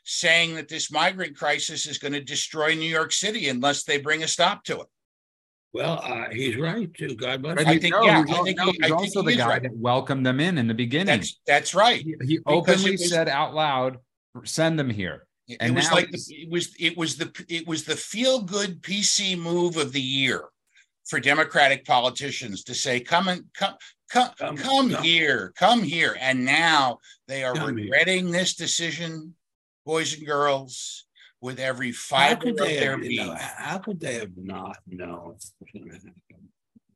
[0.03, 4.21] saying that this migrant crisis is going to destroy New York City unless they bring
[4.23, 4.87] a stop to it.
[5.73, 7.15] Well, uh, he's right too.
[7.15, 7.55] God bless.
[7.55, 9.25] But I think- no, yeah, he's I think no, he- he's I think also he
[9.25, 9.63] the is guy right.
[9.63, 11.19] that welcomed them in in the beginning.
[11.19, 12.01] That's that's right.
[12.01, 13.97] He, he openly was- said out loud,
[14.45, 17.67] "Send them here." It And was now like the, it was it was the it
[17.67, 20.45] was the feel good PC move of the year
[21.05, 23.75] for Democratic politicians to say come and come
[24.09, 25.03] come Come- come, come.
[25.03, 27.85] here come here and now they are Come here.
[27.85, 29.33] regretting this decision
[29.85, 31.05] boys and girls
[31.41, 34.15] with every How fiber could of they their have, you being know, how could they
[34.15, 35.37] have not known?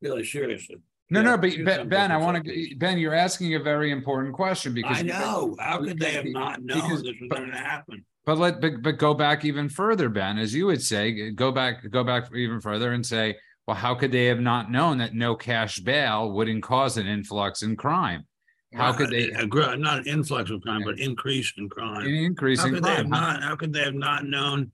[0.00, 0.76] Really seriously.
[1.10, 4.32] No, Yeah, no, but Ben, Ben, I want to, Ben, you're asking a very important
[4.34, 5.56] question because I know.
[5.58, 8.04] How could they have not known Because- this was but- gonna happen?
[8.26, 11.88] But let but, but go back even further, Ben, as you would say, go back,
[11.90, 15.34] go back even further and say, well, how could they have not known that no
[15.34, 18.26] cash bail wouldn't cause an influx in crime?
[18.74, 22.06] How could they A Not an influx of crime, but increase in an crime.
[22.06, 23.12] increase How in could they have crime?
[23.12, 24.72] How- not, how could they have not known?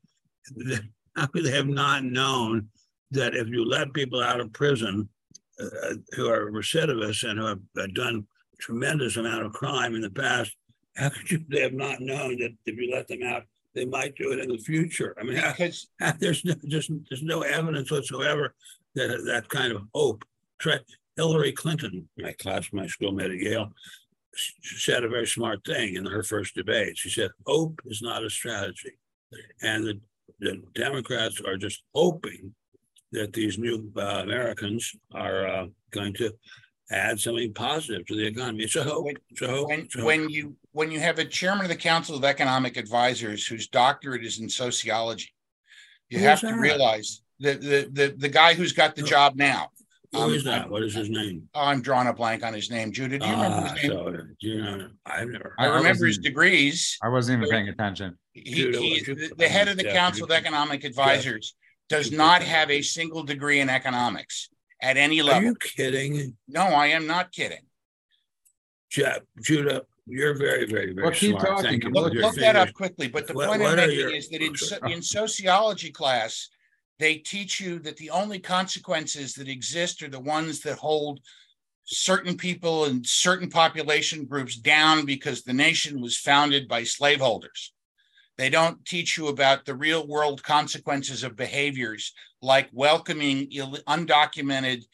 [0.56, 0.82] that-
[1.16, 2.68] How could they have not known
[3.12, 5.08] that if you let people out of prison
[5.58, 8.26] uh, who are recidivists and who have uh, done
[8.60, 10.54] tremendous amount of crime in the past,
[10.94, 13.44] how could you, they have not known that if you let them out,
[13.76, 15.14] they might do it in the future?
[15.20, 15.86] I mean, because
[16.18, 18.54] there's no, just, there's no evidence whatsoever
[18.96, 20.24] that that kind of hope.
[21.16, 23.72] Hillary Clinton, my class, my schoolmate at Yale,
[24.62, 26.98] said a very smart thing in her first debate.
[26.98, 28.92] She said, "Hope is not a strategy,"
[29.62, 30.00] and the,
[30.40, 32.54] the Democrats are just hoping
[33.12, 36.32] that these new uh, Americans are uh, going to
[36.90, 38.64] add something positive to the economy.
[38.64, 39.04] It's a hope.
[39.06, 39.68] When- It's a hope.
[39.68, 40.06] when It's a hope.
[40.06, 44.22] when you when you have a chairman of the council of economic advisors whose doctorate
[44.22, 45.32] is in sociology
[46.10, 49.36] you Who have is to realize the the the, the guy who's got the job
[49.36, 49.70] now
[50.12, 50.68] Who um, is that?
[50.68, 51.48] What is his name?
[51.54, 53.90] oh, i'm drawing a blank on his name judah do you remember Ah, his name
[53.92, 55.54] so, you know, I've never.
[55.58, 58.18] i, I- I remember his degrees I wasn't even paying attention.
[58.34, 59.96] he, Judah, he the, the head of the desk?
[59.96, 61.54] council of economic advisors
[61.88, 64.50] does not have a single degree in economics
[64.82, 65.40] at any level.
[65.40, 66.36] Are you kidding?
[66.48, 67.64] no i am not kidding
[68.90, 71.62] Jeff, Judah, you're very, very, very Well, keep smart.
[71.62, 71.80] talking.
[71.92, 74.42] Look- Look, that up quickly, but the What- point what I'm making your- is that
[74.42, 76.48] in, so- in sociology class,
[76.98, 81.20] they teach you that the only consequences that exist are the ones that hold
[81.84, 87.72] certain people and certain population groups down because the nation was founded by slaveholders.
[88.38, 94.84] They don't teach you about the real world consequences of behaviors like welcoming Ill- undocumented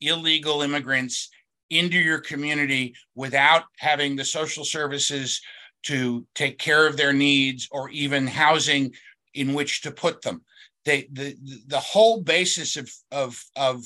[0.00, 1.28] illegal immigrants
[1.70, 5.40] into your community without having the social services
[5.84, 8.94] to take care of their needs or even housing
[9.34, 10.42] in which to put them.
[10.84, 13.84] They, the, the whole basis of, of, of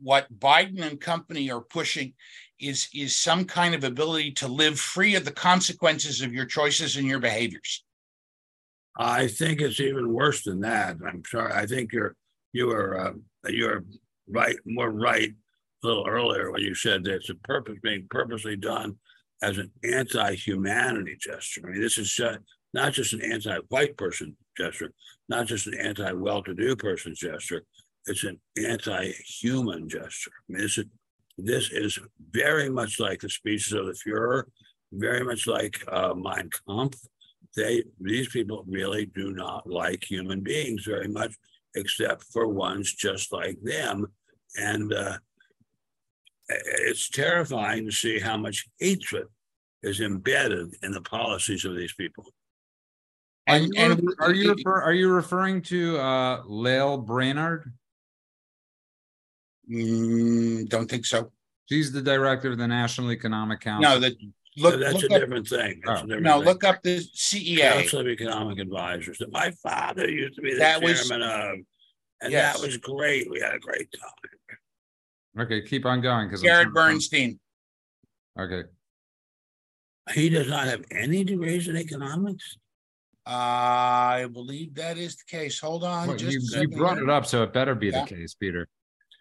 [0.00, 2.14] what Biden and company are pushing
[2.60, 6.96] is, is some kind of ability to live free of the consequences of your choices
[6.96, 7.84] and your behaviors.
[8.96, 10.96] I think it's even worse than that.
[11.06, 11.52] I'm sorry.
[11.52, 12.14] I think you're,
[12.52, 13.12] you are uh,
[13.48, 13.84] you're
[14.28, 15.34] right, more right
[15.84, 18.96] little earlier when you said that it's a purpose being purposely done
[19.42, 21.62] as an anti-humanity gesture.
[21.64, 22.18] I mean, this is
[22.72, 24.92] not just an anti-white person gesture,
[25.28, 27.62] not just an anti-well-to-do person gesture.
[28.06, 30.32] It's an anti-human gesture.
[30.48, 30.84] I mean, this is,
[31.36, 31.98] this is
[32.30, 34.44] very much like the speeches of the Fuhrer,
[34.92, 36.98] very much like uh, Mein Kampf.
[37.56, 41.34] They, these people really do not like human beings very much,
[41.74, 44.06] except for ones just like them.
[44.56, 45.18] And uh,
[46.48, 49.26] it's terrifying to see how much hatred
[49.82, 52.26] is embedded in the policies of these people.
[53.48, 57.72] Are And, you, and are you refer, are you referring to uh Lael Brainard?
[59.70, 61.30] Mm, don't think so.
[61.68, 63.90] She's the director of the National Economic Council.
[63.94, 64.12] No, that
[64.56, 65.82] So look, that's look a up, different thing.
[65.84, 66.06] That's a Oh.
[66.06, 66.44] different no, thing.
[66.44, 67.72] look up the CEA.
[67.72, 71.58] Council of Economic Advisors that my father used to be the That was- chairman of.
[72.20, 72.56] And Yes.
[72.58, 73.30] that was great.
[73.30, 74.30] We had a great time.
[75.38, 77.38] Okay, keep on going because Jared Bernstein.
[78.38, 78.62] Okay,
[80.12, 82.56] He does not have any degrees in economics.
[83.26, 85.58] I believe that is the case.
[85.60, 86.08] Hold on.
[86.08, 88.04] Well, just you, you brought it up, so it better be Yeah.
[88.04, 88.68] the case, Peter.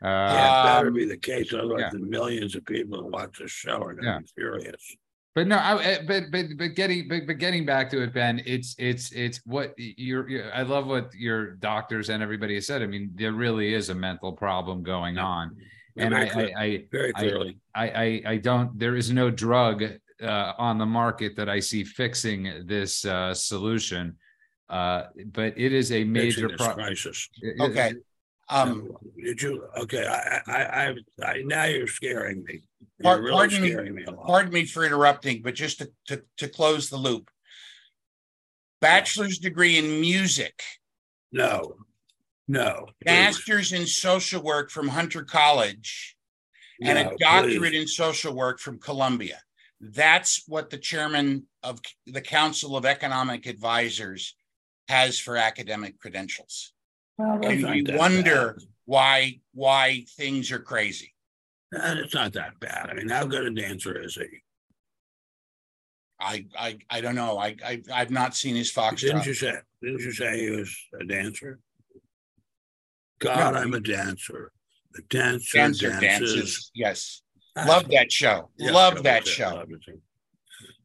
[0.03, 1.53] Uh, Yeah, it better Um, be the case.
[1.53, 1.89] Otherwise, yeah.
[1.91, 4.01] the millions of people who watch this show are Yeah.
[4.01, 4.95] gonna be furious.
[5.35, 8.41] But no, I, I- but but but getting but, but getting back to it, Ben,
[8.45, 10.53] it's it's it's what you're, you're.
[10.53, 12.81] I love what your doctors and everybody has said.
[12.83, 15.55] I mean, there really is a mental problem going on,
[15.97, 17.57] and I Very clear- I, I Very clearly.
[17.75, 19.83] I, I, I don't, there is no drug
[20.21, 24.17] uh, on the market that I see fixing this uh, solution.
[24.69, 26.85] Uh, but it is a major this problem.
[26.85, 27.29] crisis.
[27.59, 27.93] Okay.
[28.49, 28.89] Um,
[29.23, 32.61] Did you, okay, I, I, I, I, now you're scaring me.
[32.99, 34.25] You're really pardon me- scaring me a lot.
[34.25, 37.29] pardon me for interrupting, but just to, to, to close the loop.
[38.81, 40.61] bachelor's degree in music,
[41.31, 41.75] No,
[42.47, 42.87] no.
[43.05, 46.15] master's in social work from Hunter College,
[46.81, 47.81] and a doctorate please.
[47.81, 49.39] in social work from Columbia.
[49.79, 54.35] That's what the chairman of the Council of Economic Advisors
[54.89, 56.73] has for academic credentials.
[57.17, 58.63] Well, And we wonder bad.
[58.85, 61.13] why why things are crazy.
[61.75, 62.89] Uh, It's not that bad.
[62.89, 64.27] I mean, how good a dancer is he?
[66.19, 67.37] I I I don't know.
[67.37, 69.25] I I I've not seen his Didn't foxtrot.
[69.25, 71.59] you say, didn't you say he was a dancer?
[73.23, 74.51] God, I'm a dancer.
[74.97, 76.33] A dancer Dancer dances.
[76.35, 76.71] dances.
[76.75, 77.21] Yes.
[77.55, 78.49] Ah, Love that show.
[78.57, 79.49] yeah, Love love that show.
[79.55, 79.67] love.
[79.69, 79.93] He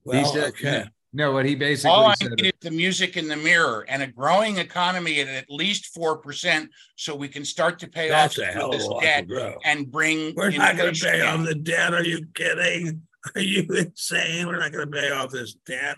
[0.04, 0.84] Well, said- okay.
[1.14, 2.32] No, what he basically All I said.
[2.32, 6.18] need is the music in the mirror and a growing economy at at least four
[6.18, 9.26] percent, so we can start to pay off That's a hell of of this debt
[9.64, 10.34] and bring.
[10.34, 11.40] We're not gonna pay down.
[11.40, 11.94] off the debt.
[11.94, 13.02] Are you kidding?
[13.34, 14.46] Are you insane?
[14.46, 15.96] We're not gonna pay off this debt.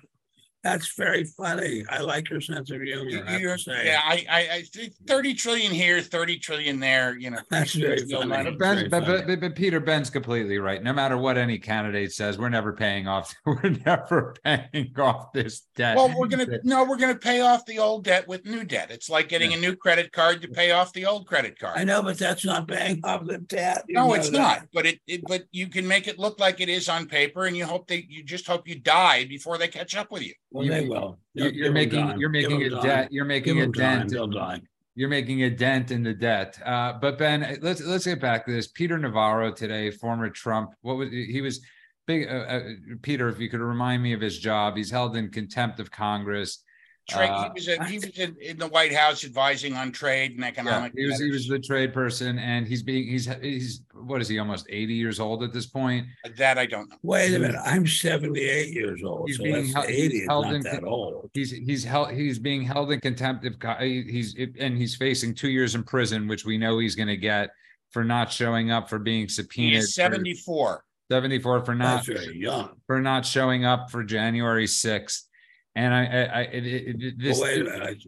[0.62, 1.84] That's very funny.
[1.88, 3.24] I like your sense of humor.
[3.26, 3.86] I have to say.
[3.86, 7.38] Yeah, I, I, I thirty trillion here, thirty trillion there, you know.
[7.50, 8.28] That's very funny.
[8.28, 9.16] Ben, Very but, funny.
[9.16, 10.82] but, but, but Peter Ben's completely right.
[10.82, 13.34] No matter what any candidate says, we're never paying off.
[13.46, 15.96] We're never paying off this debt.
[15.96, 18.90] Well, we're gonna, no, we're gonna pay off the old debt with new debt.
[18.90, 21.78] It's like getting a new credit card to pay off the old credit card.
[21.78, 23.84] I know, but that's not paying off the debt.
[23.88, 24.38] You No, it's that.
[24.38, 27.46] not, but it, it, but you can make it look like it is on paper
[27.46, 30.34] and you hope they, you just hope you die before they catch up with you.
[30.50, 31.18] Well, You- they will.
[31.34, 34.10] You- Give You're making, you're making a debt, you're making a dent.
[34.10, 34.60] They'll die.
[34.96, 36.60] You're making a dent in the debt.
[36.64, 38.66] Uh, but Ben, let's, let's get back to this.
[38.66, 41.60] Peter Navarro today, former Trump, what was, he was
[42.06, 42.62] big, uh, uh,
[43.00, 46.64] Peter, if you could remind me of his job, he's held in contempt of Congress.
[47.10, 50.32] Trade, Uh, he was, a- he was in, in the White House advising on trade
[50.32, 54.20] and Yeah, he was, he was the trade person and he's being, he's, he's, what
[54.20, 56.06] is he, almost eighty years old at this point?
[56.36, 56.96] That I don't know.
[57.02, 60.44] Wait a minute, I'm seventy-eight years old, He's so being that's held- he's eighty, held
[60.46, 61.30] not in- that old.
[61.34, 65.48] He's, he's held, he's being held in contempt of, co- he's, and he's facing two
[65.50, 67.50] years in prison, which we know he's gonna get
[67.90, 69.78] for not showing up, for being He subpoenaed.
[69.78, 70.84] is seventy-four.
[71.10, 72.70] Seventy-four for not, That's very young.
[72.86, 75.26] for not showing up for January sixth.
[75.74, 78.02] And I, I, I, it, it, it- Well, this, wait a minute,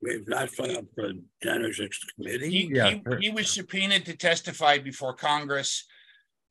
[0.00, 1.10] we've not showing up for
[1.42, 2.50] January sixth committee.
[2.50, 5.86] He, Yeah, he, he was subpoenaed to testify before Congress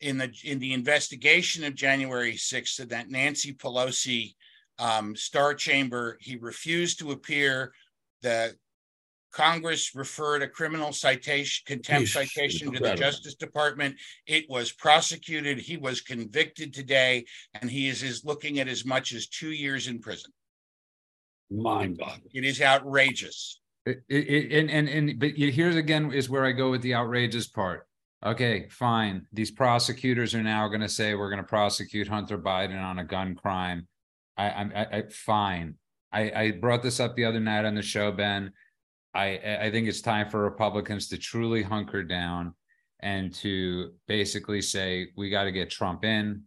[0.01, 4.35] in the, in the investigation of January sixth of that Nancy Pelosi
[4.79, 6.17] um, Star Chamber.
[6.19, 7.73] He refused to appear.
[8.21, 8.55] The
[9.31, 12.93] Congress referred a criminal citation, contempt He's citation to the.
[12.93, 13.95] Justice Department.
[14.27, 15.57] It was prosecuted.
[15.57, 17.25] He was convicted today,
[17.55, 20.31] and he is, is looking at as much as two years in prison.
[21.51, 22.31] Mind boggling.
[22.33, 23.59] It is outrageous.
[23.85, 26.95] it, it, it- and, and, and, but here's again is where I go with the
[26.95, 27.87] outrageous part.
[28.25, 29.27] Okay, fine.
[29.33, 33.87] These prosecutors are now gonna say we're gonna prosecute Hunter Biden on a gun crime.
[34.37, 35.75] I, I'm, I, I, fine.
[36.11, 38.51] I, I brought this up the other night on the show, Ben.
[39.13, 42.53] I, I- think it's time for Republicans to truly hunker down
[43.01, 46.43] and to basically say, we gotta get Trump in.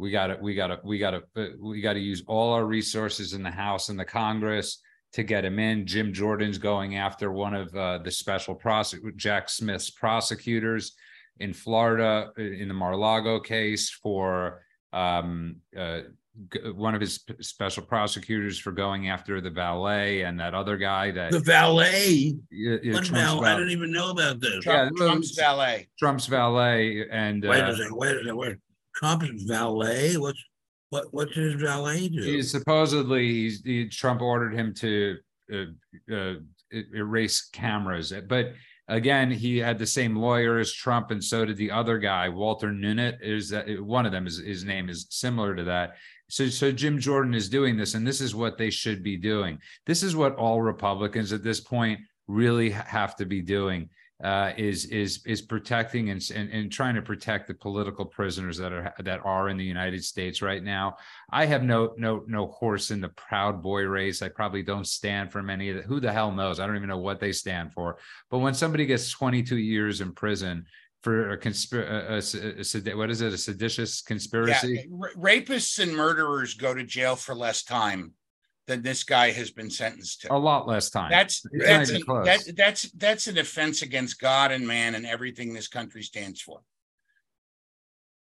[0.00, 3.50] We gotta, we gotta, we gotta, uh, we gotta use all our resources in the
[3.50, 4.80] House and the Congress
[5.12, 5.86] to get him in.
[5.86, 10.92] Jim Jordan's going after one of uh, the special prosecute Jack Smith's prosecutors
[11.38, 16.00] in Florida uh, in the Mar-a-Lago case for um, uh,
[16.52, 20.76] g- one of his p- special prosecutors for going after the valet and that other
[20.76, 23.12] guy that The valet, uh, uh, what Trump's.
[23.12, 24.64] I val- didn't even know about this.
[24.64, 25.88] Yeah, Trump, well, Trump's valet.
[25.98, 28.56] Trump's valet and Wait uh, a second, wait a second, wait.
[29.00, 30.42] Trump's valet, what's,
[30.90, 32.22] what, what's his valet do?
[32.22, 35.16] He supposedly he's he, Trump ordered him to
[35.52, 36.34] uh, uh,
[36.94, 38.52] erase cameras, but
[38.88, 42.68] again, he had the same lawyer as Trump, and so did the other guy, Walter
[42.68, 43.22] Nunet.
[43.22, 44.26] Is that one of them?
[44.26, 45.96] Is his name is similar to that?
[46.28, 49.58] So, so Jim Jordan is doing this, and this is what they should be doing.
[49.86, 53.88] This is what all Republicans at this point really have to be doing.
[54.22, 58.70] Uh, is is is protecting and, and and trying to protect the political prisoners that
[58.70, 60.94] are that are in the United States right now.
[61.30, 64.20] I have no no no horse in the Proud Boy race.
[64.20, 66.60] I probably don't stand for many of the, who the hell knows.
[66.60, 67.96] I don't even know what they stand for.
[68.30, 70.66] But when somebody gets 22 years in prison
[71.02, 73.32] for a conspiracy, what is it?
[73.32, 74.86] A seditious Yeah, conspiracy?
[74.90, 78.12] ra- rapists and murderers go to jail for less time
[78.70, 80.32] than this guy has been sentenced to.
[80.32, 81.10] A lot less time.
[81.10, 85.52] That's It's that's an, that, that's that's an offense against God and man and everything
[85.52, 86.60] this country stands for.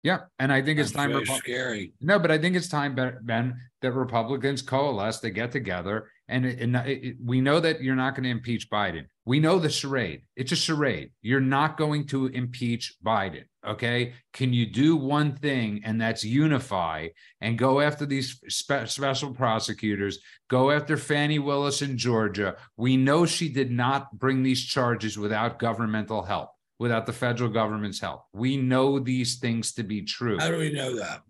[0.04, 1.12] Yeah, and I think it's time.
[1.12, 1.93] Repu- scary.
[2.00, 6.60] No, but I think it's time, Ben, that Republicans coalesce, they get together, and, it-
[6.62, 9.06] and uh, it- it- we know that you're not going to impeach Biden.
[9.26, 10.22] We know the charade.
[10.38, 11.12] It's a charade.
[11.22, 13.43] You're not going to impeach Biden.
[13.68, 14.14] Okay.
[14.32, 17.10] Can you do one thing, and that's unify
[17.41, 20.20] and go after these spe- special prosecutors?
[20.50, 22.56] Go after Fani Willis in Georgia.
[22.78, 27.99] We know she did not bring these charges without governmental help, without the federal government's
[27.99, 28.23] help.
[28.34, 30.39] We know these things to be true.
[30.39, 31.21] How do we know that?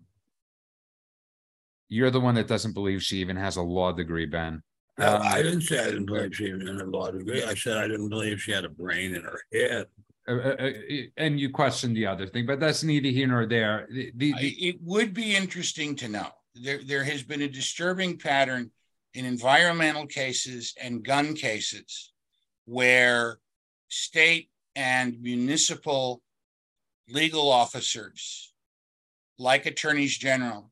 [1.88, 4.62] You're the one that doesn't believe she even has a law degree, Ben.
[4.96, 7.42] No, Um, I didn't say I didn't believe she was in a law degree.
[7.42, 9.86] I said I didn't believe she had a brain in her head.
[10.28, 10.70] Uh, uh, uh,
[11.16, 13.88] and you questioned the other thing, but that's neither here nor there.
[13.90, 16.28] The, the- the- It would be interesting to know.
[16.54, 18.70] There, there has been a disturbing pattern
[19.14, 22.12] in environmental cases and gun cases
[22.66, 23.38] where
[23.88, 24.50] state
[24.80, 26.22] and municipal
[27.06, 28.54] legal officers,
[29.38, 30.70] like attorneys general,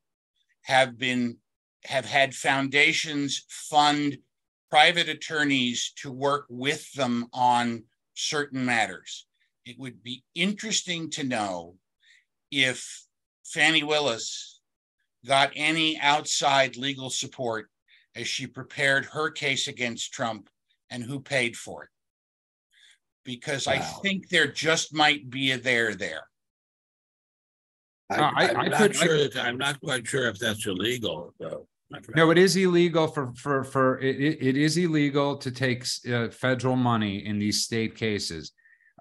[0.63, 1.37] have been,
[1.85, 4.17] have had foundations fund
[4.71, 7.85] private attorneys to work with them on
[8.15, 9.27] certain matters.
[9.67, 11.75] It would be interesting to know
[12.51, 13.05] if
[13.45, 14.61] Fani Willis
[15.27, 17.69] got any outside legal support
[18.17, 20.49] as she prepared her case against Trump
[20.89, 21.91] and who paid for it.
[23.29, 26.23] Because I think there just might be a there there.
[28.11, 31.69] I, I- I'm not could- sure that, I'm not quite sure if that's illegal, though.
[32.17, 36.29] no, it is illegal for, for, for, it, it- it is illegal to take uh,
[36.31, 38.53] federal money in these state cases.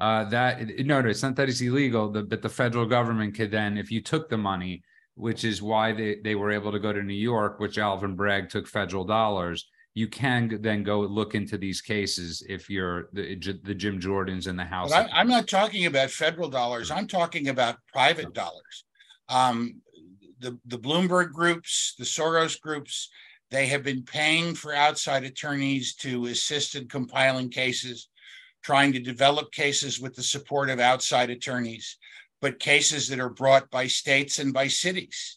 [0.01, 3.49] Uh, that, no, no, it's not that it's illegal, the- but the federal government could
[3.49, 4.83] then, if you took the money,
[5.15, 8.49] which is why they, they were able to go to New York, which Alvin Bragg
[8.49, 9.69] took federal dollars.
[9.97, 14.55] You can then go look into these cases if you're the, the Jim Jordans in
[14.55, 14.91] the house.
[14.91, 16.91] But I, I'm not talking about federal dollars.
[16.91, 18.85] I'm talking about private dollars.
[19.27, 19.81] Um,
[20.37, 23.09] the, the Bloomberg groups, the Soros groups,
[23.49, 28.07] they have been paying for outside attorneys to assist in compiling cases,
[28.61, 31.97] trying to develop cases with the support of outside attorneys,
[32.39, 35.36] but cases that are brought by states and by cities.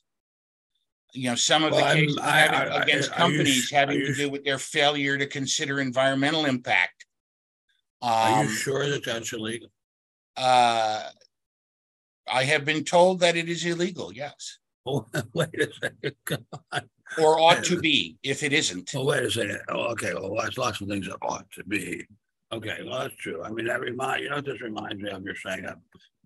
[1.13, 3.65] You know, some of the Well, I'm- cases I- I- I- against are you companies
[3.65, 7.07] sh- having are to do with their failure to consider environmental impact.
[8.03, 9.71] Are Um, you sure that that's illegal?
[10.37, 11.11] uh,
[12.27, 16.15] I have been told that it is illegal, yes, Oh, wait a second.
[16.25, 16.89] Come on.
[17.19, 18.95] or ought to be if it isn't.
[18.95, 19.61] Well, wait a second.
[19.69, 20.15] Oh, okay.
[20.15, 22.07] Well, there's lots of things that ought to be.
[22.53, 23.43] Okay, well, that's true.
[23.43, 25.75] I mean, that remind, you know, this reminds me of, you're saying, uh,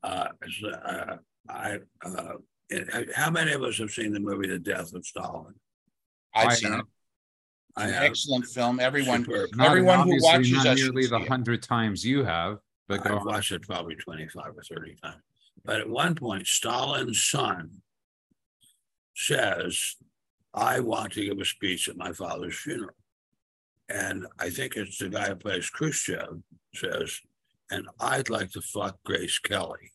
[0.02, 1.16] uh,
[1.48, 2.34] I, uh,
[3.14, 5.54] how many of us have seen the movie The Death of Stalin?
[6.34, 6.80] I've I seen have.
[6.80, 6.86] it.
[7.76, 8.02] I an have.
[8.04, 8.80] excellent film.
[8.80, 9.50] Everyone, Superb.
[9.54, 12.58] Not- everyone who watches not us Nearly the hundred times you have,
[12.88, 13.26] but go I've on.
[13.26, 15.22] watched it probably twenty-five or thirty times.
[15.64, 17.82] But at one point, Stalin's son
[19.16, 19.96] says,
[20.52, 22.94] I want to give a speech at my father's funeral.
[23.88, 26.42] And I think it's the guy who plays Khrushchev
[26.74, 27.20] says,
[27.70, 29.92] and I'd like to fuck Grace Kelly.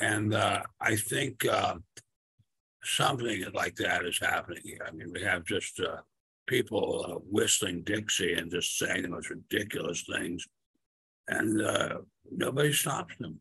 [0.00, 1.76] And uh, I think uh,
[2.82, 4.86] something like that is happening here.
[4.86, 5.98] I mean, we have just uh,
[6.46, 10.46] people uh, whistling Dixie and just saying the most ridiculous things
[11.28, 11.98] and uh,
[12.30, 13.40] nobody stops them.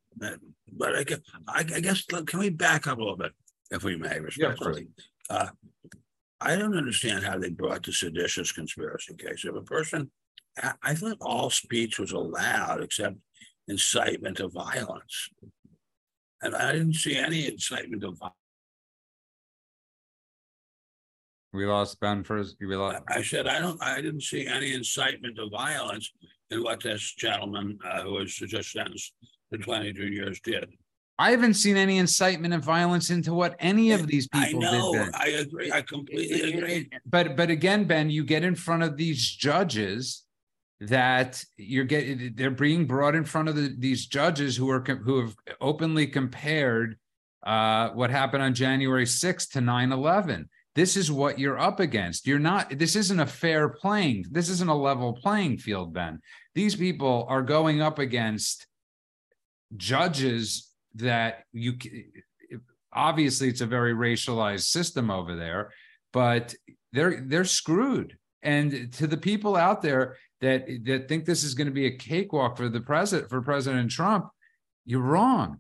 [0.72, 3.32] But, I guess, I, guess, look, can we back up a little bit,
[3.72, 4.88] if we may, Yeah, respectfully?
[5.30, 5.48] uh,
[6.42, 9.44] I don't understand how they brought the seditious conspiracy case.
[9.44, 10.12] If a person,
[10.62, 13.16] I, I thought all speech was allowed except
[13.68, 15.30] incitement to violence.
[16.42, 18.36] And I didn't see any incitement of violence.
[21.52, 22.58] We lost Ben first.
[22.60, 23.02] We lost.
[23.10, 26.12] I said, I don't, I didn't see any incitement of violence
[26.52, 29.14] in what this gentleman uh, who was just sentenced
[29.52, 30.70] to twenty-two years did.
[31.18, 34.94] I haven't seen any incitement of violence into what any of these I people know,
[34.94, 35.12] did.
[35.12, 35.12] Ben.
[35.16, 36.90] I agree, I completely agree.
[37.06, 40.24] But but again, Ben, you get in front of these judges
[40.82, 45.20] that you're getting they're being brought in front of the, these judges who are who
[45.20, 46.98] have openly compared
[47.46, 50.46] uh what happened on January 6th to 9-11.
[50.76, 52.28] This is what you're up against.
[52.28, 56.22] You're not this isn't a fair playing, this isn't a level playing field, Ben.
[56.56, 58.66] These people are going up against
[59.76, 61.74] judges that you
[62.94, 65.72] obviously it's a very racialized system over there
[66.12, 66.56] but
[66.92, 71.68] they're they're screwed and to the people out there that that think this is going
[71.68, 74.28] to be a cakewalk for the president for president trump
[74.86, 75.58] you're wrong.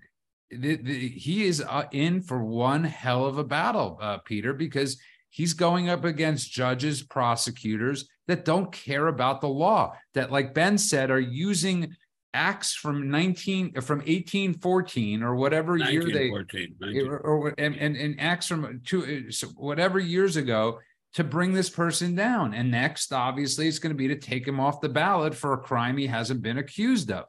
[0.49, 4.99] The- the- he is uh, in for one hell of a battle uh, peter because
[5.29, 10.77] he's going up against judges prosecutors that don't care about the law that like ben
[10.77, 11.95] said are using
[12.33, 18.19] acts from 19 from 1814 or whatever year they 1914, or, or- and, and and
[18.19, 20.79] acts from two so whatever years ago
[21.13, 22.53] to bring this person down.
[22.53, 25.57] And next, obviously, it's going to be to take him off the ballot for a
[25.57, 27.25] crime he hasn't been accused of.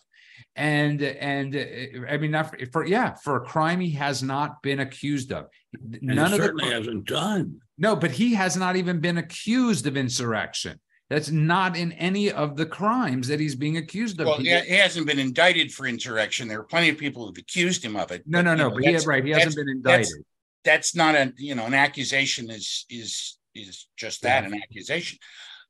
[0.56, 4.62] And and uh, I mean, not for, for yeah, for a crime he has not
[4.62, 5.46] been accused of.
[5.74, 7.60] And None he of the certainly cri- hasn't done.
[7.78, 10.80] no, but he has not even been accused of insurrection.
[11.08, 14.26] That's not in any of the crimes that he's being accused of.
[14.26, 16.48] Well, He- he he hasn't been indicted for insurrection.
[16.48, 18.22] There are plenty of people who've accused him of it.
[18.26, 18.68] no, but, no, no.
[18.68, 19.24] know, But he that's- right.
[19.24, 20.26] He hasn't that's- been that's- indicted.
[20.64, 25.18] That's not a, you know, an accusation is, is, is just that, an accusation.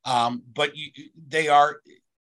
[0.04, 0.90] Um, but you,
[1.28, 1.80] they are,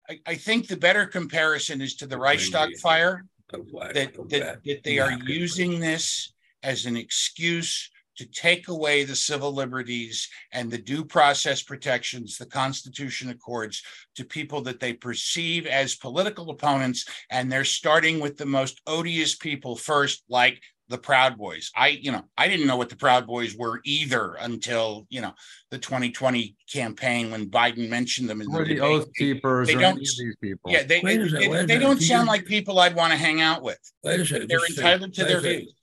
[0.09, 3.25] I, I think the better comparison is to the Reichstag fire.
[3.51, 4.63] that that that.
[4.63, 6.33] that they are using this
[6.63, 12.45] as an excuse to take away the civil liberties and the due process protections the
[12.45, 13.83] Constitution accords
[14.15, 19.35] to people that they perceive as political opponents, and they're starting with the most odious
[19.35, 21.71] people first, like the Proud Boys.
[21.75, 25.33] I, you know, I didn't know what the Proud Boys were either until you know
[25.71, 28.81] the 2020 campaign when Biden mentioned them in Or the debate.
[28.81, 30.71] oath keepers they or don't- any of these people.
[30.71, 33.41] Yeah, they Wait second, they, wait they don't sound like people I'd want to hang
[33.41, 33.79] out with.
[34.03, 34.47] Wait a second.
[34.49, 34.89] They're just a second.
[35.03, 35.73] entitled to Wait their views.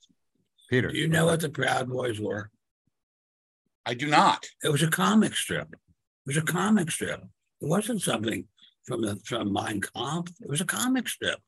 [0.69, 0.87] Peter.
[0.89, 2.49] Do you know what the Proud Boys were?
[3.85, 4.45] I do not.
[4.63, 5.73] It was a comic strip.
[5.73, 5.79] It
[6.27, 7.21] was a comic strip.
[7.61, 8.47] It wasn't something
[8.85, 10.31] from the from Mein Kampf.
[10.41, 11.39] It was a comic strip.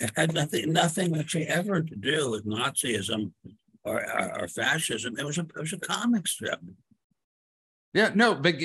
[0.00, 3.32] It had nothing, nothing actually ever to do with Nazism
[3.84, 5.14] or, or, or fascism.
[5.18, 6.60] It was a it was a comic strip.
[7.92, 8.62] Yeah, no, but, but it,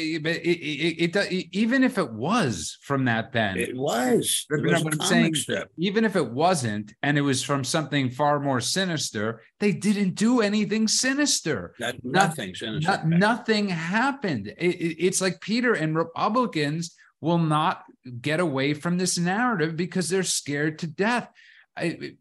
[1.02, 4.46] it, it, even if it was from that then, It was.
[4.52, 5.34] It was a I'm comic saying?
[5.36, 5.72] strip.
[5.80, 10.42] even if it wasn't, and it was from something far more sinister, they didn't do
[10.42, 11.74] anything sinister.
[11.80, 12.88] That Not- nothing sinister.
[12.92, 14.46] Not, nothing happened.
[14.60, 17.84] It- it- it's like Peter and Republicans will not
[18.22, 21.30] get away from this narrative because they're scared to death.
[21.78, 22.14] I,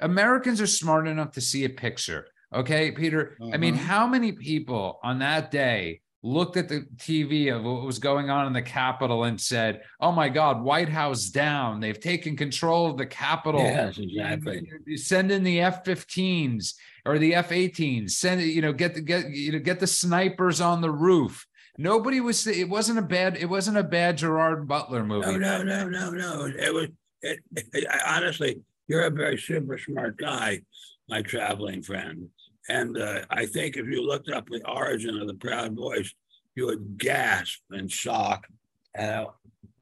[0.00, 2.26] Americans are smart enough to see a picture.
[2.54, 3.36] Okay, Peter.
[3.52, 3.78] I mean, Mhm.
[3.78, 8.46] how many people on that day looked at the TV of what was going on
[8.46, 11.80] in the Capitol and said, "Oh my God, White House down!
[11.80, 14.68] They've taken control of the Capitol." Yes, exactly.
[14.96, 18.16] Send in the F-15s or the F-18s.
[18.18, 21.46] Send it, you know, get the get you know get the snipers on the roof.
[21.78, 22.46] Nobody was.
[22.46, 23.36] It wasn't a bad.
[23.36, 25.38] It wasn't a bad Gerard Butler movie.
[25.38, 26.46] No, no, no, no, no.
[26.46, 26.88] It was.
[27.22, 30.62] It, it, I- honestly, you're a very super smart guy,
[31.08, 32.28] my traveling friend.
[32.68, 36.12] And uh, I think if you looked up the origin of the Proud Boys,
[36.54, 38.46] you would gasp in shock
[38.94, 39.34] at how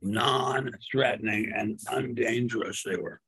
[0.03, 3.21] non-threatening and undangerous they were.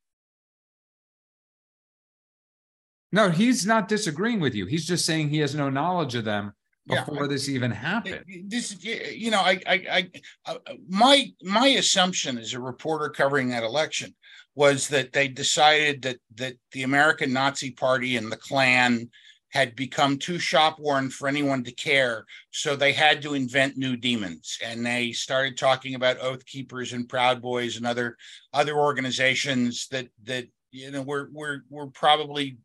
[3.13, 4.67] No, he's not disagreeing with you.
[4.67, 6.53] He's just saying he has no knowledge of them
[6.89, 8.25] Yeah, before this even happened.
[8.47, 10.11] This, you know, I, I, I,
[10.47, 10.59] uh,
[10.89, 14.15] my, my assumption as a reporter covering that election
[14.57, 19.11] was that they decided that that the American Nazi Party and the Klan
[19.51, 24.59] had become too shopworn for anyone to care, so they had to invent new demons,
[24.65, 28.17] and they started talking about Oath Keepers and Proud Boys and other
[28.53, 32.57] other organizations that that you know were were were probably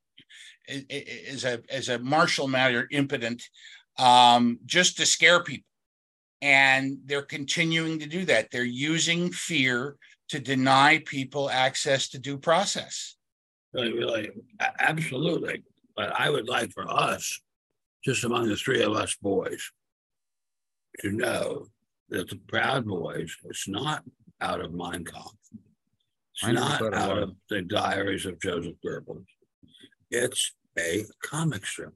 [1.30, 3.44] as a as a martial matter impotent
[3.98, 5.66] um, just to scare people.
[6.42, 8.50] And they're continuing to do that.
[8.52, 9.98] They're using fear
[10.30, 13.16] to deny people access to due process.
[13.74, 14.30] Really, really,
[14.80, 15.64] absolutely.
[15.96, 17.40] But I would like for us,
[18.04, 19.72] just among the three of us boys,
[21.00, 21.68] to know
[22.10, 24.04] that the Proud Boys is not
[24.42, 25.36] out of Mein Kampf.
[26.34, 29.26] It's I never not out of the diaries of Joseph Goebbels.
[30.10, 31.94] It's a comic strip.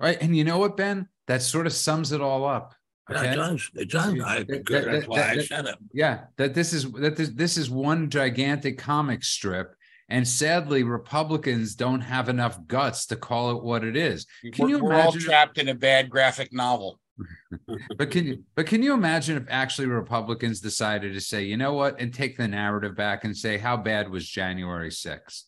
[0.00, 0.18] Right.
[0.20, 1.08] And you know what, Ben?
[1.26, 2.74] That sort of sums it all up.
[3.10, 3.32] Okay.
[3.32, 4.20] It does, it does.
[4.20, 5.76] I, That- that- that's that- why I said it.
[5.92, 9.74] Yeah, that this is that this, this is one gigantic comic strip.
[10.10, 14.26] And sadly, Republicans don't have enough guts to call it what it is.
[14.52, 15.20] Can we're, you we're all imagine?
[15.20, 17.00] trapped in a bad graphic novel.
[17.98, 21.72] But can you but can you imagine if actually Republicans decided to say, you know
[21.74, 25.44] what, and take the narrative back and say, how bad was January 6th?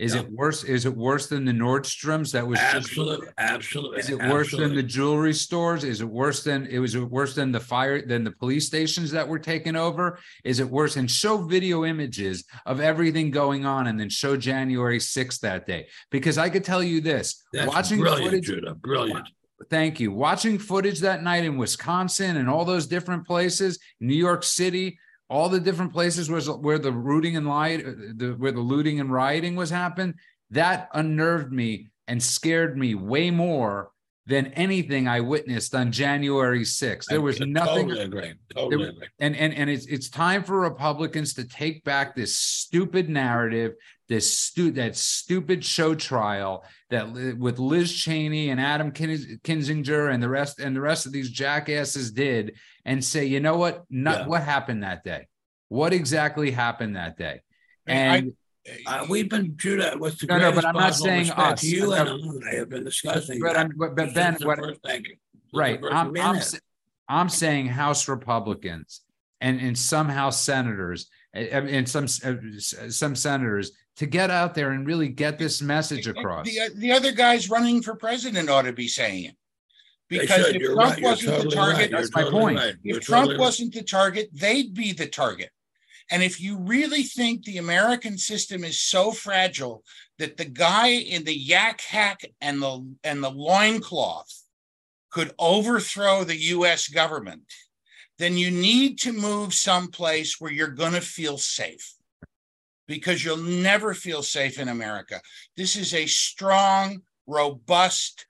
[0.00, 0.22] Is Yeah.
[0.22, 0.64] it worse?
[0.64, 3.98] Is it worse than the Nordstroms that was just Absolutely, absolutely.
[3.98, 5.84] Is it worse than the jewelry stores?
[5.84, 9.28] Is it worse than it was worse than the fire than the police stations that
[9.28, 10.18] were taken over?
[10.42, 10.96] Is it worse?
[10.96, 15.86] And show video images of everything going on and then show January 6th that day.
[16.10, 19.28] Because I could tell you this That's watching brilliant, footage, Judah, brilliant.
[19.68, 20.12] thank you.
[20.12, 24.98] Watching footage that night in Wisconsin and all those different places, New York City,
[25.30, 28.98] all the different places was where the rooting and riot, uh, the where the looting
[29.00, 30.14] and rioting was happening.
[30.50, 33.92] That unnerved me and scared me way more
[34.26, 37.06] than anything I witnessed on January 6th.
[37.06, 39.08] There was nothing Totally agree, totally agree.
[39.20, 43.74] and and and it's it's time for Republicans to take back this stupid narrative,
[44.10, 50.28] this stu that stupid show trial that with Liz Cheney and Adam Kinzinger and the
[50.28, 54.26] rest and the rest of these jackasses did, and say, you know what, not Yeah.
[54.26, 55.28] what happened that day,
[55.68, 57.40] what exactly happened that day,
[57.88, 58.32] I- and
[58.86, 61.62] Uh, we've been through that the No, no, but I'm not saying us.
[61.64, 61.94] You No.
[61.94, 63.40] and I have been discussing.
[63.40, 65.18] but that but, but Ben, what first thing, since
[65.54, 66.40] right, I'm I'm
[67.08, 69.00] I'm saying House Republicans
[69.40, 74.70] and and some House senators and, and some uh, some senators to get out there
[74.70, 76.46] and really get this message across.
[76.46, 79.36] The, the other guys running for president ought to be saying it.
[80.08, 80.56] Because should.
[80.56, 81.02] if You're Trump right.
[81.02, 81.64] Wasn't the totally right.
[81.64, 82.58] target, You're That's my totally point.
[82.58, 82.74] right.
[82.82, 85.50] You're if Trump totally wasn't the target, they'd be the target.
[86.10, 89.84] And if you really think the American system is so fragile
[90.18, 94.42] that the guy in the yak hack and the and the loincloth
[95.10, 97.42] could overthrow the US government,
[98.18, 101.94] then you need to move someplace where you're going to feel safe.
[102.90, 105.20] Because you'll never feel safe in America.
[105.56, 108.26] This is a strong, robust,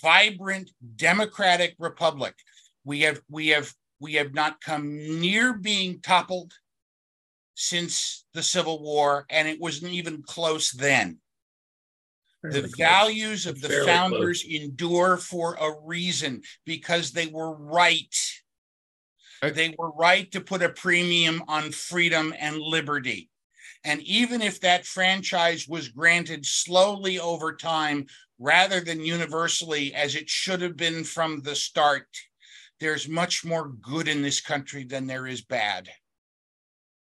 [0.00, 2.36] vibrant, democratic republic.
[2.84, 6.52] We have we have we have not come near being toppled
[7.56, 11.18] since the Civil War, and it wasn't even close then.
[12.44, 12.78] The Fairly close.
[12.78, 18.14] values of the Fairly founders endure for a reason because they were right.
[19.42, 23.28] They were right to put a premium on freedom and liberty.
[23.84, 28.06] And even if that franchise was granted slowly over time
[28.38, 32.06] rather than universally as it should have been from the start,
[32.80, 35.88] there's much more good in this country than there is bad.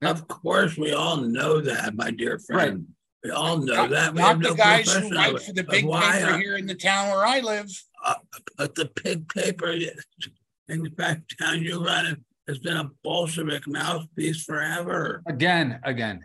[0.02, 2.86] Of course, we all know that, my dear friend.
[3.22, 4.14] We all know Not, that.
[4.14, 6.38] We not have the no guys who question write for the But big paper are-
[6.38, 7.68] here in the town where I live.
[8.02, 8.14] uh,
[8.56, 12.18] But the big paper, in the fact, town you run it,
[12.48, 15.22] has been a Bolshevik mouthpiece forever.
[15.26, 16.20] again, again,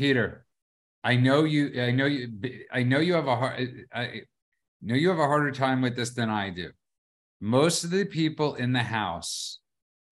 [0.00, 0.46] Peter,
[1.04, 2.30] I know you, I know you,
[2.72, 4.22] I know you have a hard, I
[4.80, 6.70] know you have a harder time with this than I do.
[7.38, 9.58] Most of the people in the House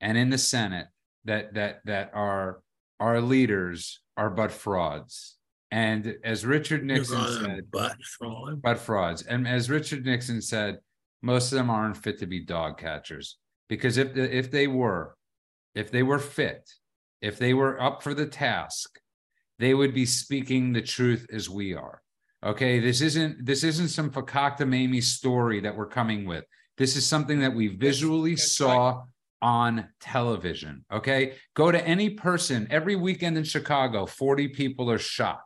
[0.02, 0.88] and in the Senate
[1.24, 2.60] that that that are
[3.00, 5.38] our leaders are but frauds.
[5.70, 8.60] And as Richard Nixon said, Butt fraud.
[8.60, 9.22] but frauds.
[9.22, 10.80] And as Richard Nixon said,
[11.22, 13.38] most of them aren't fit to be dog catchers
[13.70, 15.16] because if if they were,
[15.74, 16.68] if they were fit,
[17.22, 19.00] if they were up for the task,
[19.58, 22.02] they would be speaking the truth as we are.
[22.44, 26.44] Okay, this isn't this isn't some fakakta Mamie story that we're coming with.
[26.76, 29.02] This is something that we visually that's saw
[29.42, 30.84] on television.
[30.92, 34.06] Okay, go to any person every weekend in Chicago.
[34.06, 35.40] Forty people are shot.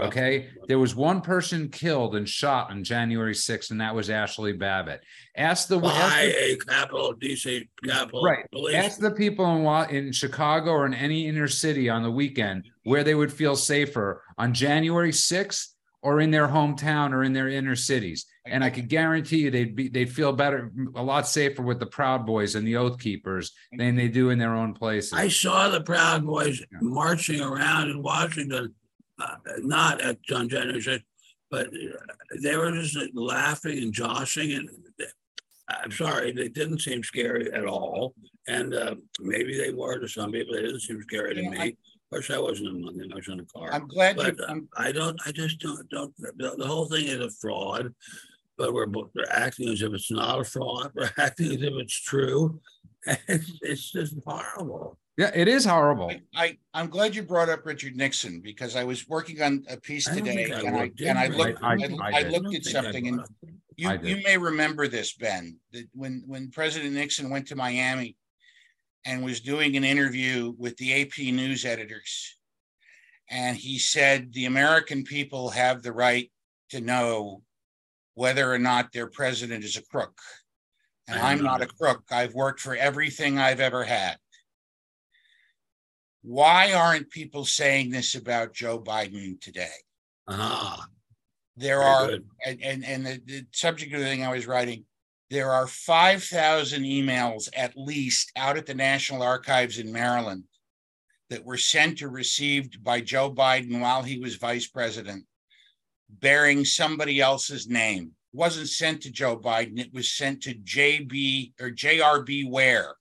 [0.00, 0.48] Okay.
[0.66, 5.02] There was one person killed and shot on January 6th, and that was Ashley Babbitt.
[5.36, 8.22] Ask the, ask By a capital DC capital.
[8.22, 8.50] Right.
[8.50, 8.74] police.
[8.74, 13.04] ask the people in in Chicago or in any inner city on the weekend where
[13.04, 15.74] they would feel safer on January 6th
[16.04, 18.26] or in their hometown or in their inner cities.
[18.46, 21.86] And I could guarantee you they'd be they'd feel better, a lot safer with the
[21.86, 25.14] Proud Boys and the Oath Keepers than they do in their own places.
[25.14, 28.74] I saw the Proud Boys marching around in Washington,
[29.20, 31.02] uh, not at John 6th,
[31.50, 31.68] but
[32.42, 34.52] they were just laughing and joshing.
[34.52, 34.68] And
[35.68, 38.14] I'm sorry, they didn't seem scary at all.
[38.48, 40.54] And uh, maybe they were to some people.
[40.54, 41.58] They didn't seem scary to Yeah, me.
[41.60, 41.76] I-
[42.12, 43.10] of course, I wasn't in one.
[43.12, 43.72] I was in a car.
[43.72, 47.06] I'm glad But uh, I'm, I don't, I just don't, don't, the, the whole thing
[47.08, 47.92] is a fraud.
[48.56, 50.92] But we're, we're acting as if it's not a fraud.
[50.94, 52.60] We're acting as if it's true.
[53.26, 54.96] It's, it's just horrible.
[55.16, 56.10] Yeah, it is horrible.
[56.10, 59.76] I, I, I'm glad you brought up Richard Nixon because I was working on a
[59.76, 61.62] piece today think and I, looked and I looked.
[61.62, 61.76] I- I,
[62.12, 63.20] I I looked don't at something and
[63.76, 68.16] you, you may remember this, Ben, that when, when President Nixon went to Miami
[69.04, 72.36] and was doing an interview with the AP news editors.
[73.30, 76.30] And he said, the American people have the right
[76.70, 77.42] to know
[78.14, 80.18] whether or not their president is a crook.
[81.08, 82.04] And I I'm not a crook.
[82.10, 84.16] I've worked for everything I've ever had.
[86.24, 89.68] Why aren't people saying this about Joe Biden today?
[90.26, 90.86] Ah,
[91.58, 92.24] There are, good.
[92.46, 94.86] and, and, and the, the subject of the thing I was writing,
[95.28, 100.44] there are 5,000 emails at least out at the National Archives in Maryland
[101.28, 105.24] that were sent or received by Joe Biden while he was vice president,
[106.08, 108.12] bearing somebody else's name.
[108.32, 112.94] Wasn't sent to Joe Biden, it was sent to JB or JRB Ware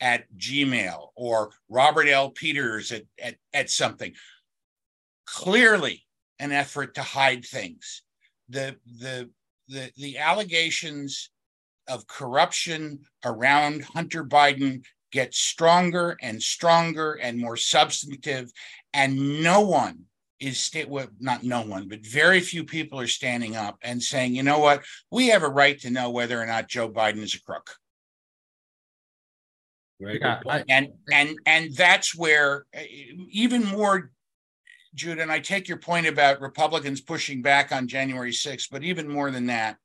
[0.00, 2.30] at Gmail or Robert L.
[2.30, 4.12] Peters at, at, at something.
[5.26, 6.06] Clearly
[6.38, 8.02] an effort to hide things.
[8.48, 9.30] The the
[9.68, 11.30] the the allegations
[11.88, 18.50] of corruption around Hunter Biden gets stronger and stronger and more substantive.
[18.92, 20.04] And no one
[20.40, 24.42] is well, not no one, but very few people are standing up and saying, you
[24.42, 27.42] know what, we have a right to know whether or not Joe Biden is a
[27.42, 27.76] crook.
[30.00, 30.64] Very good Yeah, point.
[30.68, 32.80] And and and that's where uh,
[33.28, 34.10] even more,
[34.94, 39.08] Jude, and I take your point about Republicans pushing back on January 6th, but even
[39.08, 39.76] more than that,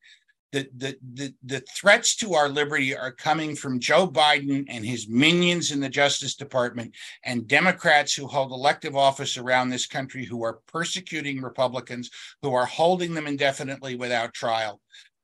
[0.56, 5.10] the, the, the, the threats to our liberty are coming from Joe Biden and his
[5.10, 6.96] minions in the Justice Department
[7.26, 12.10] and Democrats who hold elective office around this country who are persecuting Republicans,
[12.42, 14.80] who are holding them indefinitely without trial,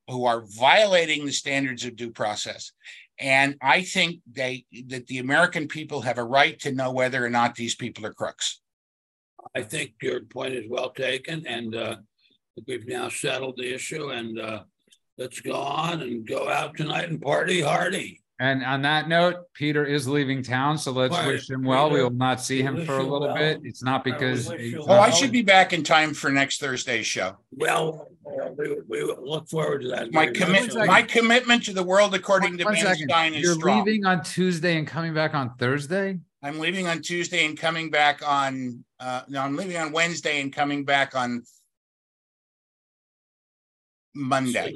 [0.09, 2.73] who are violating the standards of due process.
[3.21, 7.29] And I think they that the American people have a right to know whether or
[7.29, 8.61] not these people are crooks.
[9.55, 11.95] I think your point is well taken and uh,
[12.67, 14.63] we've now settled the issue and uh,
[15.17, 18.21] let's go on and go out tonight and party hardy.
[18.41, 21.27] And on that note, Peter is leaving town, so let's Right.
[21.27, 21.91] wish him well.
[21.91, 23.35] we will not see him for a little well.
[23.35, 23.61] bit.
[23.63, 24.49] It's not because.
[24.49, 27.37] wish he's Oh, not- I should be back in time for next Thursday's show.
[27.51, 28.09] Well,
[28.57, 30.11] we, we look forward to that.
[30.11, 30.71] My very commit, much.
[30.71, 30.87] second.
[30.87, 33.09] my commitment to the world according to One Ben second.
[33.09, 33.85] Stein is You're strong.
[33.85, 36.17] leaving on Tuesday and coming back on Thursday?
[36.41, 40.51] I'm leaving on Tuesday and coming back on, uh, no, I'm leaving on Wednesday and
[40.51, 41.43] coming back on
[44.15, 44.73] Monday.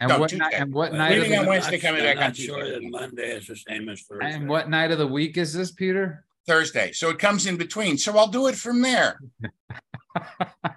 [0.00, 0.62] And No, what night, Tuesday.
[0.62, 2.36] and what Well, night of Leaving on the, Wednesday, I'm coming not- back on Not
[2.36, 2.80] sure Tuesday.
[2.80, 4.32] that Monday is the same as Thursday.
[4.32, 6.24] and what night of the week is this, Peter?
[6.46, 6.90] Thursday.
[6.92, 7.98] So it comes in between.
[7.98, 9.20] So I'll do it from there.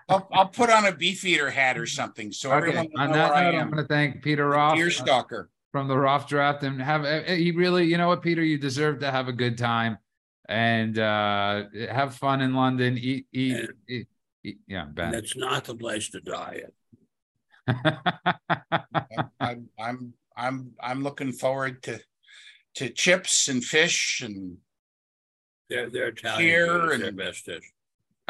[0.10, 2.32] I'll, I'll put on a beef eater hat or something.
[2.32, 4.76] So Okay, everyone will on know where that I note, I'm gonna thank Peter Roff
[4.76, 5.50] Deer uh, stalker.
[5.72, 9.00] from the Roff Draft and have, uh, he really, you know what, Peter, you deserve
[9.00, 9.98] to have a good time.
[10.50, 14.08] And uh have fun in London, eat, eat, eat,
[14.44, 15.14] eat- yeah, And Ben.
[15.16, 16.64] it's not the place to die.
[19.40, 22.00] I'm, I'm, I'm, I'm looking forward to,
[22.76, 24.58] to chips and fish and
[25.70, 26.42] They're, they're Italian.
[26.42, 27.72] Here food is their best dish.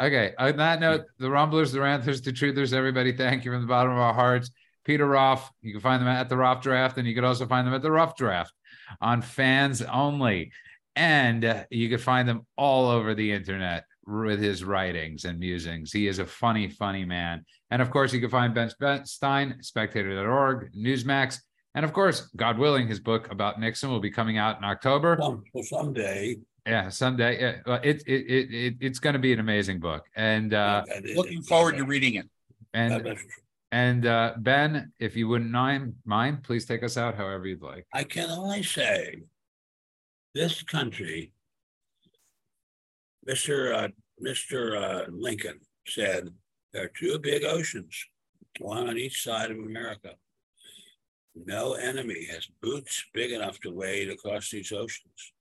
[0.00, 3.66] Okay, on that note, the Rumblers, the Ranthers, the Truthers, everybody, thank you from the
[3.66, 4.50] bottom of our hearts.
[4.84, 7.66] Peter Roff, you can find them at the Roff Draft, and you can also find
[7.66, 8.52] them at the Roff Draft
[9.00, 10.52] on fans only.
[10.96, 15.92] And uh, you can find them all over the internet with his writings and musings.
[15.92, 17.44] He is a funny, funny man.
[17.70, 21.38] And of course, you can find Ben Ben Stein, spectator.org, Newsmax.
[21.74, 25.18] And of course, God willing, his book about Nixon will be coming out in October.
[25.20, 26.36] Some, well, someday.
[26.66, 27.40] Yeah, someday.
[27.40, 30.04] Yeah, well, it, it, it, it, it's going to be an amazing book.
[30.14, 30.84] And, uh,
[31.14, 32.28] looking forward to reading it.
[32.72, 33.18] and
[33.72, 37.88] and uh, Ben, if you wouldn't mind, mind, please take us out however you'd like.
[37.92, 39.22] I can only say,
[40.32, 41.32] this country,
[43.28, 43.74] Mr.
[43.74, 43.88] Uh,
[44.24, 44.80] Mr.
[44.80, 46.28] Uh, Lincoln said,
[46.72, 48.04] there are two big oceans,
[48.60, 50.10] one on each side of America.
[51.34, 55.32] No enemy has boots big enough to wade across these oceans.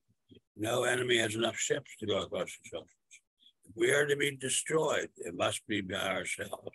[0.55, 2.89] No enemy has enough ships to go across these oceans.
[3.65, 6.71] If we are to be destroyed, it must be by ourselves.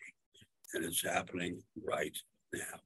[0.74, 2.16] And it's happening right
[2.52, 2.80] now.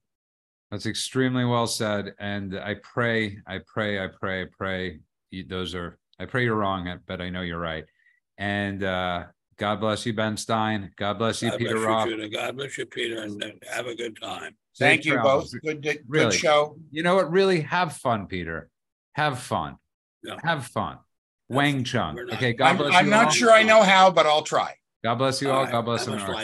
[0.71, 2.15] That's extremely well said.
[2.19, 5.01] And I pray, I pray, I pray, I pray.
[5.49, 7.85] Those are, I pray you're wrong, but I know you're right.
[8.43, 9.27] And uh,
[9.57, 10.91] God bless you, Ben Stein.
[10.97, 12.09] God bless you, God Peter bless Roff.
[12.09, 12.29] you, Judah.
[12.29, 14.57] God bless you, Peter, and uh, have a good time.
[14.77, 15.53] Thank Safe you travels.
[15.53, 15.63] both.
[15.63, 16.37] Good, good Really.
[16.37, 16.77] show.
[16.91, 17.31] You know what?
[17.31, 18.69] Really have fun, Peter.
[19.13, 19.77] Have fun.
[20.25, 20.39] Yeah.
[20.43, 20.99] Have fun.
[21.49, 22.19] Wang Chung.
[22.33, 22.53] Okay.
[22.53, 23.31] God I'm, bless I'm you not all.
[23.31, 24.75] sure I know how, but I'll try.
[25.05, 25.63] God bless you All all.
[25.63, 25.71] right.
[25.73, 26.33] God bless That America.
[26.33, 26.41] like